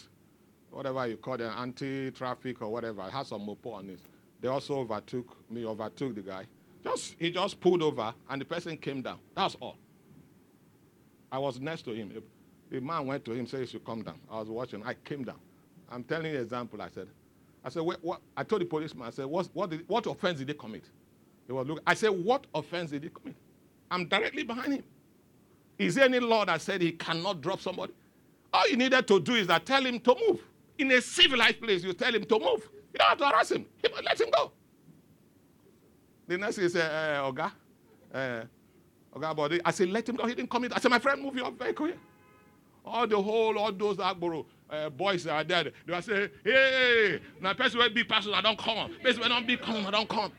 whatever 0.71 1.07
you 1.07 1.17
call 1.17 1.37
them, 1.37 1.53
anti-traffic 1.57 2.61
or 2.63 2.69
whatever, 2.69 3.03
has 3.03 3.29
some 3.29 3.47
mopo 3.47 3.75
on 3.75 3.89
it. 3.91 4.01
They 4.41 4.49
also 4.49 4.79
overtook 4.79 5.37
me, 5.51 5.65
overtook 5.65 6.15
the 6.15 6.23
guy. 6.23 6.45
Just 6.85 7.17
he 7.19 7.31
just 7.31 7.61
pulled 7.61 7.83
over 7.83 8.15
and 8.31 8.41
the 8.41 8.45
person 8.45 8.77
came 8.77 9.03
down. 9.03 9.19
That's 9.35 9.57
all. 9.57 9.77
I 11.31 11.39
was 11.39 11.61
next 11.61 11.83
to 11.83 11.93
him. 11.93 12.23
The 12.71 12.81
man 12.81 13.07
went 13.07 13.25
to 13.27 13.33
him, 13.33 13.47
said 13.47 13.61
he 13.61 13.67
should 13.67 13.85
come 13.85 14.03
down. 14.03 14.19
I 14.31 14.39
was 14.39 14.49
watching. 14.49 14.83
I 14.85 14.95
came 14.95 15.25
down. 15.25 15.39
I'm 15.91 16.05
telling 16.05 16.31
you 16.31 16.37
an 16.37 16.43
example. 16.43 16.81
I 16.83 16.89
said, 16.89 17.09
I 17.65 17.71
said, 17.71 17.83
what, 17.83 18.03
what? 18.05 18.21
I 18.37 18.45
told 18.45 18.63
the 18.63 18.67
policeman, 18.67 19.07
I 19.07 19.11
said, 19.11 19.27
what, 19.27 19.49
what, 19.53 19.71
did, 19.71 19.85
what 19.89 20.07
offense 20.07 20.39
did 20.39 20.49
they 20.49 20.55
commit? 20.55 20.85
He 21.47 21.53
was 21.53 21.67
looking. 21.67 21.83
I 21.87 21.95
said, 21.95 22.11
what 22.11 22.47
offense 22.55 22.91
did 22.91 23.03
he 23.05 23.09
commit? 23.09 23.37
I'm 23.91 24.07
directly 24.07 24.43
behind 24.43 24.75
him. 24.75 24.85
Is 25.79 25.95
there 25.95 26.05
any 26.05 26.21
law 26.21 26.45
that 26.45 26.61
said 26.61 26.83
he 26.83 26.93
cannot 26.93 27.41
drop 27.41 27.61
somebody? 27.61 27.93
All 28.53 28.69
you 28.69 28.77
needed 28.77 29.07
to 29.09 29.21
do 29.21 29.35
is 29.35 29.47
that 29.47 29.65
tell 29.65 29.85
him 29.85 30.01
to 30.01 30.17
move. 30.29 30.41
In 30.79 30.91
a 30.93 31.01
civilized 31.01 31.61
place, 31.61 31.83
you 31.85 31.93
tell 31.93 32.15
him 32.15 32.25
to 32.25 32.39
move. 32.39 32.69
You 32.93 32.99
don't 32.99 33.09
have 33.09 33.19
to 33.19 33.27
harass 33.27 33.53
him. 33.53 33.67
Let 34.05 34.21
him 34.21 34.29
go. 34.31 34.53
The 36.27 36.39
next 36.39 36.57
thing 36.57 36.69
said, 36.69 36.91
uh, 36.91 37.31
Oga, 37.31 37.53
uh, 38.13 38.43
Oga 39.15 39.37
body. 39.37 39.61
I 39.65 39.71
said, 39.71 39.89
let 39.89 40.09
him 40.09 40.17
go. 40.17 40.27
He 40.27 40.35
didn't 40.35 40.51
come 40.51 40.65
in. 40.65 40.73
I 40.73 40.79
said, 40.79 40.91
my 40.91 40.99
friend, 40.99 41.23
move 41.23 41.37
your 41.37 41.51
vehicle 41.51 41.87
here. 41.87 41.97
All 42.85 43.07
the 43.07 43.21
whole, 43.21 43.59
all 43.59 43.73
those 43.73 43.97
Agbero 43.99 44.45
uh, 44.71 44.91
boys 44.91 45.27
are 45.27 45.45
there. 45.45 45.65
They 45.65 45.93
will 45.93 46.03
say, 46.03 46.31
hey, 46.45 47.21
now 47.41 47.55
person 47.55 47.79
will 47.79 47.91
be 47.91 48.05
person, 48.05 48.33
I 48.35 48.41
don't 48.41 48.59
come. 48.59 48.91
Person 49.03 49.23
will 49.23 49.29
not 49.29 49.47
be 49.47 49.57
come, 49.57 49.87
I 49.87 49.91
don't 49.91 50.09
come. 50.09 50.33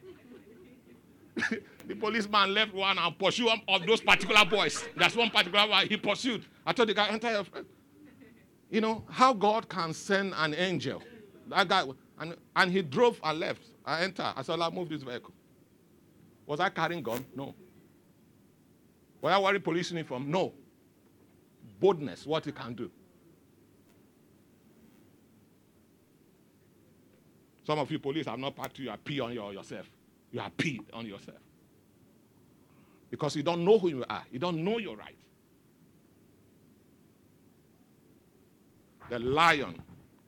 the 1.89 1.95
policeman 1.95 2.53
left 2.53 2.71
one 2.71 2.99
and 2.99 3.17
pursued 3.17 3.47
one 3.47 3.61
of 3.67 3.87
those 3.87 3.99
particular 3.99 4.45
boys. 4.45 4.85
That's 4.95 5.15
one 5.15 5.31
particular 5.31 5.67
one 5.67 5.87
he 5.87 5.97
pursued. 5.97 6.45
I 6.63 6.71
told 6.71 6.87
the 6.87 6.93
guy, 6.93 7.07
enter 7.09 7.31
your 7.31 7.43
friend. 7.43 7.65
You 8.69 8.81
know, 8.81 9.03
how 9.09 9.33
God 9.33 9.67
can 9.67 9.91
send 9.95 10.35
an 10.37 10.53
angel. 10.53 11.01
That 11.47 11.67
guy, 11.67 11.83
and, 12.19 12.35
and 12.55 12.71
he 12.71 12.83
drove 12.83 13.19
and 13.23 13.39
left. 13.39 13.63
I 13.83 14.03
enter. 14.03 14.31
I 14.35 14.43
said, 14.43 14.59
I'll 14.59 14.69
move 14.69 14.89
this 14.89 15.01
vehicle. 15.01 15.33
Was 16.45 16.59
I 16.59 16.69
carrying 16.69 17.01
gun? 17.01 17.25
No. 17.35 17.55
Was 19.19 19.33
I 19.33 19.39
wearing 19.39 19.61
police 19.61 19.89
uniform? 19.89 20.29
No. 20.29 20.53
Boldness, 21.79 22.27
what 22.27 22.45
he 22.45 22.51
can 22.51 22.75
do. 22.75 22.91
Some 27.63 27.79
of 27.79 27.89
you 27.89 27.97
police 27.97 28.27
have 28.27 28.37
not 28.37 28.55
packed 28.55 28.77
you, 28.77 28.85
you 28.85 28.91
are 28.91 28.97
pee 28.97 29.19
on 29.19 29.33
your, 29.33 29.51
yourself. 29.53 29.89
You 30.31 30.41
are 30.41 30.51
pee 30.51 30.81
on 30.93 31.07
yourself. 31.07 31.39
Because 33.09 33.35
you 33.35 33.43
don't 33.43 33.65
know 33.65 33.79
who 33.79 33.89
you 33.89 34.05
are. 34.09 34.23
You 34.31 34.39
don't 34.39 34.63
know 34.63 34.77
your 34.77 34.95
right. 34.95 35.15
the 39.09 39.19
lion, 39.19 39.81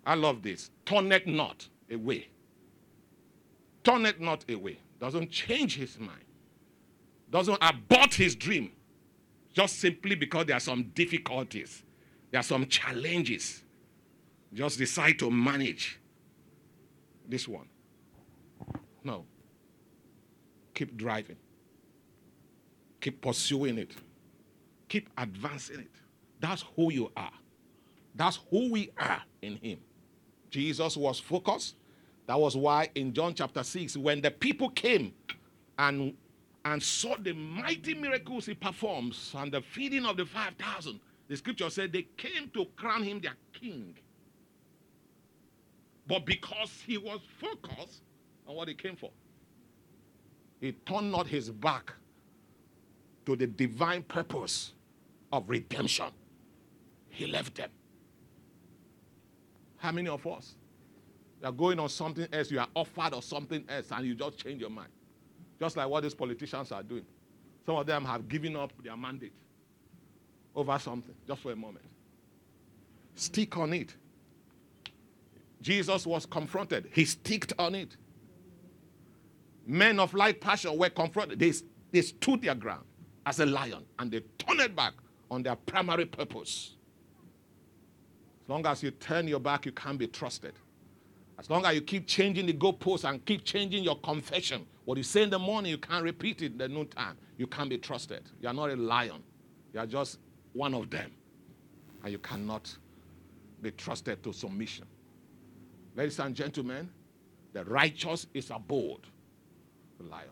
I 0.06 0.16
love 0.16 0.42
this, 0.42 0.72
turn 0.86 1.12
it 1.12 1.28
not 1.28 1.68
away. 1.92 2.28
Turn 3.84 4.06
it 4.06 4.20
not 4.20 4.46
away. 4.50 4.80
Doesn't 5.00 5.32
change 5.32 5.78
his 5.78 5.98
mind. 5.98 6.26
Doesn't 7.30 7.58
abort 7.62 8.14
his 8.14 8.36
dream. 8.36 8.72
Just 9.54 9.80
simply 9.80 10.16
because 10.16 10.46
there 10.46 10.58
are 10.58 10.62
some 10.62 10.92
difficulties. 10.94 11.84
There 12.30 12.40
are 12.40 12.44
some 12.44 12.68
challenges. 12.68 13.64
Just 14.54 14.78
decide 14.78 15.18
to 15.20 15.32
manage 15.32 16.00
this 17.28 17.48
one. 17.48 17.68
No. 19.04 19.26
Keep 20.74 20.98
driving. 20.98 21.38
Keep 23.02 23.22
pursuing 23.22 23.80
it. 23.80 23.92
Keep 24.88 25.10
advancing 25.18 25.80
it. 25.80 25.92
That's 26.40 26.64
who 26.76 26.92
you 26.92 27.12
are. 27.18 27.32
That's 28.16 28.40
who 28.50 28.72
we 28.72 28.92
are 29.00 29.22
in 29.42 29.56
Him. 29.58 29.80
Jesus 30.50 30.96
was 30.96 31.20
focused. 31.20 31.76
That 32.28 32.40
was 32.40 32.56
why 32.56 32.90
in 32.96 33.14
John 33.14 33.34
chapter 33.34 33.64
6, 33.64 33.98
when 33.98 34.22
the 34.22 34.32
people 34.32 34.70
came 34.70 35.14
and, 35.80 36.14
and 36.64 36.82
saw 36.82 37.16
the 37.18 37.34
mighty 37.34 37.96
miracles 37.96 38.46
He 38.46 38.54
performs 38.54 39.34
and 39.36 39.52
the 39.52 39.62
feeding 39.62 40.06
of 40.06 40.18
the 40.18 40.26
5,000, 40.26 41.00
the 41.28 41.38
scripture 41.38 41.70
said 41.70 41.92
they 41.92 42.08
came 42.18 42.50
to 42.54 42.66
crown 42.76 43.04
Him 43.04 43.20
their 43.22 43.36
king. 43.54 43.96
But 46.08 46.26
because 46.26 46.84
He 46.86 46.98
was 46.98 47.22
focused 47.40 48.04
on 48.46 48.56
what 48.56 48.68
He 48.68 48.76
came 48.76 48.96
for, 48.96 49.12
He 50.60 50.74
turned 50.74 51.12
not 51.12 51.28
His 51.28 51.50
back 51.50 51.94
to 53.26 53.36
the 53.36 53.48
divine 53.48 54.04
purpose 54.04 54.74
of 55.32 55.50
redemption. 55.50 56.08
He 57.10 57.28
left 57.28 57.56
them. 57.56 57.70
How 59.78 59.92
many 59.92 60.10
of 60.10 60.26
us? 60.28 60.56
You 61.42 61.48
are 61.48 61.52
going 61.52 61.80
on 61.80 61.90
something 61.90 62.28
else, 62.32 62.52
you 62.52 62.60
are 62.60 62.68
offered 62.76 63.14
or 63.14 63.22
something 63.22 63.64
else, 63.68 63.88
and 63.92 64.06
you 64.06 64.16
just 64.16 64.38
change 64.38 64.62
your 64.62 64.70
mind. 64.70 64.90
Just 65.60 65.78
like 65.78 65.88
what 65.88 66.04
these 66.04 66.14
politicians 66.14 66.72
are 66.72 66.84
doing. 66.84 67.06
Some 67.66 67.76
of 67.76 67.86
them 67.86 68.06
have 68.06 68.28
given 68.28 68.56
up 68.56 68.72
their 68.84 68.98
mandate 68.98 69.34
over 70.56 70.78
something, 70.80 71.16
just 71.28 71.42
for 71.42 71.52
a 71.52 71.56
moment. 71.56 71.86
Stick 73.16 73.58
on 73.58 73.74
it. 73.74 73.96
Jesus 75.62 76.08
was 76.08 76.26
confronted. 76.26 76.90
He 76.92 77.06
sticked 77.06 77.54
on 77.60 77.76
it. 77.76 77.96
Men 79.66 80.00
of 80.00 80.14
like 80.14 80.42
passion 80.42 80.78
were 80.78 80.90
confronted. 80.90 81.40
They, 81.40 81.54
they 81.92 82.02
stood 82.02 82.42
their 82.42 82.56
ground 82.56 82.86
as 83.26 83.40
a 83.40 83.46
lion 83.46 83.86
and 84.00 84.12
they 84.12 84.22
turn 84.38 84.60
it 84.60 84.76
back 84.76 84.94
on 85.30 85.44
their 85.44 85.56
primary 85.56 86.06
purpose. 86.06 86.76
As 88.44 88.50
long 88.50 88.66
as 88.66 88.84
you 88.84 88.92
turn 88.92 89.28
your 89.28 89.40
back, 89.40 89.66
you 89.66 89.72
can't 89.72 89.98
be 89.98 90.08
trusted. 90.08 90.54
As 91.38 91.50
long 91.50 91.66
as 91.66 91.74
you 91.76 91.82
keep 91.82 92.06
changing 92.06 92.46
the 92.46 92.54
goalposts 92.54 93.10
and 93.10 93.24
keep 93.26 93.44
changing 93.44 93.84
your 93.84 93.98
confession, 94.00 94.66
what 94.86 94.98
you 94.98 95.04
say 95.04 95.24
in 95.24 95.30
the 95.30 95.40
morning, 95.40 95.72
you 95.72 95.78
can't 95.78 96.04
repeat 96.04 96.42
it 96.42 96.52
in 96.54 96.58
the 96.58 96.68
noontime. 96.68 97.18
You 97.38 97.48
can't 97.48 97.70
be 97.70 97.78
trusted. 97.78 98.24
You 98.42 98.50
are 98.50 98.54
not 98.54 98.70
a 98.70 98.76
lion. 98.76 99.24
You 99.74 99.80
are 99.80 99.88
just 99.88 100.20
one 100.54 100.74
of 100.74 100.90
them. 100.90 101.12
And 102.04 102.12
you 102.12 102.20
cannot 102.20 102.76
be 103.62 103.72
trusted 103.72 104.24
to 104.24 104.34
submission. 104.34 104.86
Ladies 105.96 106.20
and 106.20 106.36
gentlemen, 106.36 106.90
the 107.54 107.64
righteous 107.66 108.28
is 108.34 108.50
abode 108.50 109.08
the 110.00 110.10
lion. 110.10 110.30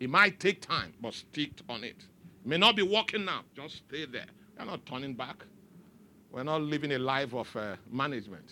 It 0.00 0.08
might 0.08 0.40
take 0.40 0.62
time, 0.62 0.94
but 1.00 1.12
stick 1.12 1.52
on 1.68 1.84
it. 1.84 2.06
may 2.44 2.56
not 2.56 2.74
be 2.74 2.82
walking 2.82 3.26
now, 3.26 3.42
just 3.54 3.76
stay 3.88 4.06
there. 4.06 4.24
You're 4.56 4.66
not 4.66 4.84
turning 4.86 5.14
back. 5.14 5.44
We're 6.32 6.42
not 6.42 6.62
living 6.62 6.92
a 6.92 6.98
life 6.98 7.34
of 7.34 7.54
uh, 7.54 7.76
management. 7.90 8.50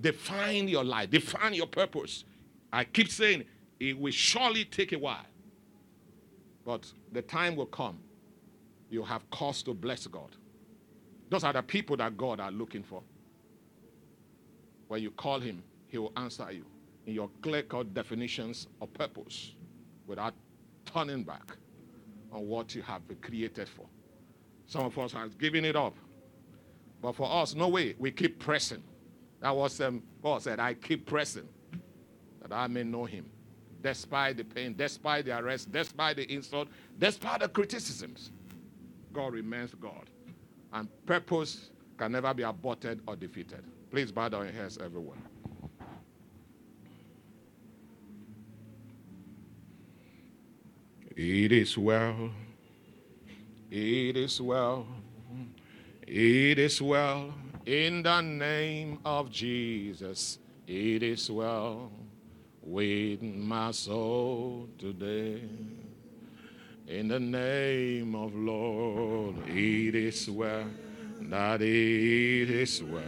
Define 0.00 0.68
your 0.68 0.84
life, 0.84 1.10
define 1.10 1.54
your 1.54 1.66
purpose. 1.66 2.24
I 2.72 2.84
keep 2.84 3.08
saying 3.10 3.44
it 3.80 3.98
will 3.98 4.12
surely 4.12 4.64
take 4.64 4.92
a 4.92 4.98
while. 4.98 5.26
But 6.64 6.90
the 7.12 7.22
time 7.22 7.56
will 7.56 7.66
come. 7.66 7.98
You 8.88 9.02
have 9.02 9.28
cause 9.30 9.62
to 9.64 9.74
bless 9.74 10.06
God. 10.06 10.30
Those 11.28 11.42
are 11.42 11.52
the 11.52 11.62
people 11.62 11.96
that 11.96 12.16
God 12.16 12.38
are 12.38 12.52
looking 12.52 12.82
for. 12.82 13.02
When 14.86 15.02
you 15.02 15.10
call 15.10 15.40
him, 15.40 15.62
he 15.88 15.98
will 15.98 16.12
answer 16.16 16.50
you 16.52 16.64
in 17.06 17.14
your 17.14 17.30
clear 17.42 17.62
cut 17.62 17.92
definitions 17.94 18.68
of 18.80 18.92
purpose 18.94 19.54
without 20.06 20.34
turning 20.84 21.22
back 21.24 21.56
on 22.32 22.46
what 22.46 22.74
you 22.74 22.82
have 22.82 23.06
been 23.06 23.18
created 23.18 23.68
for. 23.68 23.86
Some 24.66 24.84
of 24.84 24.98
us 24.98 25.12
have 25.12 25.38
given 25.38 25.64
it 25.64 25.76
up. 25.76 25.96
But 27.02 27.14
for 27.14 27.30
us, 27.30 27.54
no 27.54 27.68
way. 27.68 27.94
We 27.98 28.10
keep 28.10 28.38
pressing. 28.38 28.82
That 29.40 29.54
was 29.54 29.80
um, 29.80 30.02
Paul 30.22 30.40
said, 30.40 30.58
I 30.58 30.74
keep 30.74 31.06
pressing 31.06 31.48
that 32.40 32.52
I 32.52 32.66
may 32.66 32.82
know 32.82 33.04
him. 33.04 33.26
Despite 33.82 34.38
the 34.38 34.44
pain, 34.44 34.74
despite 34.74 35.26
the 35.26 35.38
arrest, 35.38 35.70
despite 35.70 36.16
the 36.16 36.32
insult, 36.32 36.68
despite 36.98 37.40
the 37.40 37.48
criticisms, 37.48 38.32
God 39.12 39.34
remains 39.34 39.74
God. 39.74 40.08
And 40.72 40.88
purpose 41.04 41.70
can 41.98 42.12
never 42.12 42.32
be 42.32 42.42
aborted 42.42 43.00
or 43.06 43.16
defeated. 43.16 43.64
Please 43.90 44.10
bow 44.10 44.30
down 44.30 44.44
your 44.44 44.54
heads, 44.54 44.78
everyone. 44.82 45.22
It 51.16 51.52
is 51.52 51.78
well. 51.78 52.30
It 53.70 54.16
is 54.16 54.40
well. 54.40 54.84
It 56.04 56.58
is 56.58 56.82
well. 56.82 57.32
In 57.64 58.02
the 58.02 58.20
name 58.20 58.98
of 59.04 59.30
Jesus, 59.30 60.40
it 60.66 61.04
is 61.04 61.30
well 61.30 61.92
with 62.60 63.22
my 63.22 63.70
soul 63.70 64.68
today. 64.76 65.42
In 66.88 67.06
the 67.06 67.20
name 67.20 68.16
of 68.16 68.34
Lord, 68.34 69.36
it 69.46 69.94
is 69.94 70.28
well. 70.28 70.66
That 71.20 71.62
it 71.62 72.50
is 72.50 72.82
well. 72.82 73.02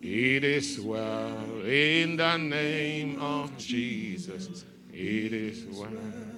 It 0.00 0.42
is 0.42 0.80
well 0.80 1.62
in 1.64 2.16
the 2.16 2.36
name 2.38 3.20
of 3.20 3.56
Jesus. 3.56 4.64
It 4.92 5.32
is 5.32 5.64
well 5.78 6.31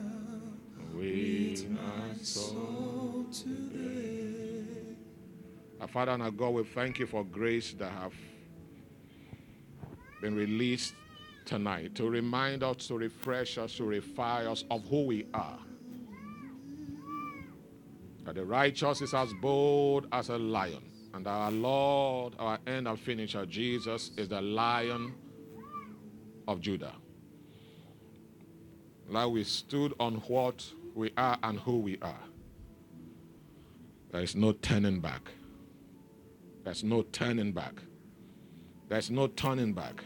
with 0.96 1.68
my 1.70 2.14
soul 2.22 3.26
today. 3.33 4.64
Our 5.80 5.88
Father 5.88 6.12
and 6.12 6.22
our 6.22 6.30
God, 6.30 6.50
we 6.50 6.64
thank 6.64 6.98
you 6.98 7.07
for 7.07 7.24
grace 7.24 7.74
that 7.74 7.90
have 7.90 8.14
been 10.22 10.35
released 10.35 10.94
tonight 11.44 11.94
to 11.96 12.09
remind 12.09 12.62
us, 12.62 12.87
to 12.88 12.96
refresh 12.96 13.59
us, 13.59 13.76
to 13.76 13.85
refine 13.85 14.46
us 14.46 14.64
of 14.70 14.85
who 14.88 15.07
we 15.07 15.26
are. 15.35 15.59
That 18.24 18.37
the 18.37 18.44
righteous 18.44 19.02
is 19.02 19.12
as 19.12 19.33
bold 19.42 20.07
as 20.12 20.30
a 20.30 20.38
lion 20.38 20.83
and 21.14 21.28
our 21.28 21.52
Lord, 21.52 22.35
our 22.40 22.59
end 22.66 22.88
and 22.88 22.98
finisher, 22.98 23.46
Jesus, 23.46 24.11
is 24.16 24.28
the 24.28 24.42
lion 24.42 25.14
of 26.48 26.61
Judah. 26.61 26.92
Like 29.09 29.30
we 29.30 29.44
stood 29.44 29.94
on 30.00 30.16
what 30.26 30.66
we 30.94 31.12
are 31.16 31.38
and 31.42 31.59
who 31.59 31.78
we 31.78 31.98
are. 32.00 32.20
There 34.11 34.22
is 34.22 34.37
no 34.37 34.52
turning 34.52 35.00
back. 35.00 35.33
There's 36.64 36.85
no 36.85 37.02
turning 37.02 37.52
back. 37.52 37.83
There's 38.88 39.11
no 39.11 39.26
turning 39.26 39.72
back 39.72 40.04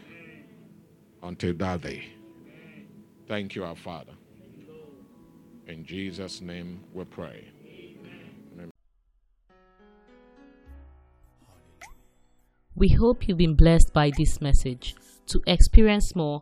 until 1.21 1.53
that 1.53 1.81
day. 1.81 2.05
Thank 3.27 3.55
you, 3.55 3.63
our 3.63 3.75
Father. 3.75 4.13
In 5.67 5.85
Jesus' 5.85 6.41
name 6.41 6.83
we 6.93 7.05
pray. 7.05 7.49
We 12.75 12.89
hope 12.89 13.27
you've 13.27 13.37
been 13.37 13.55
blessed 13.55 13.93
by 13.93 14.11
this 14.17 14.41
message. 14.41 14.95
To 15.27 15.41
experience 15.45 16.15
more, 16.15 16.41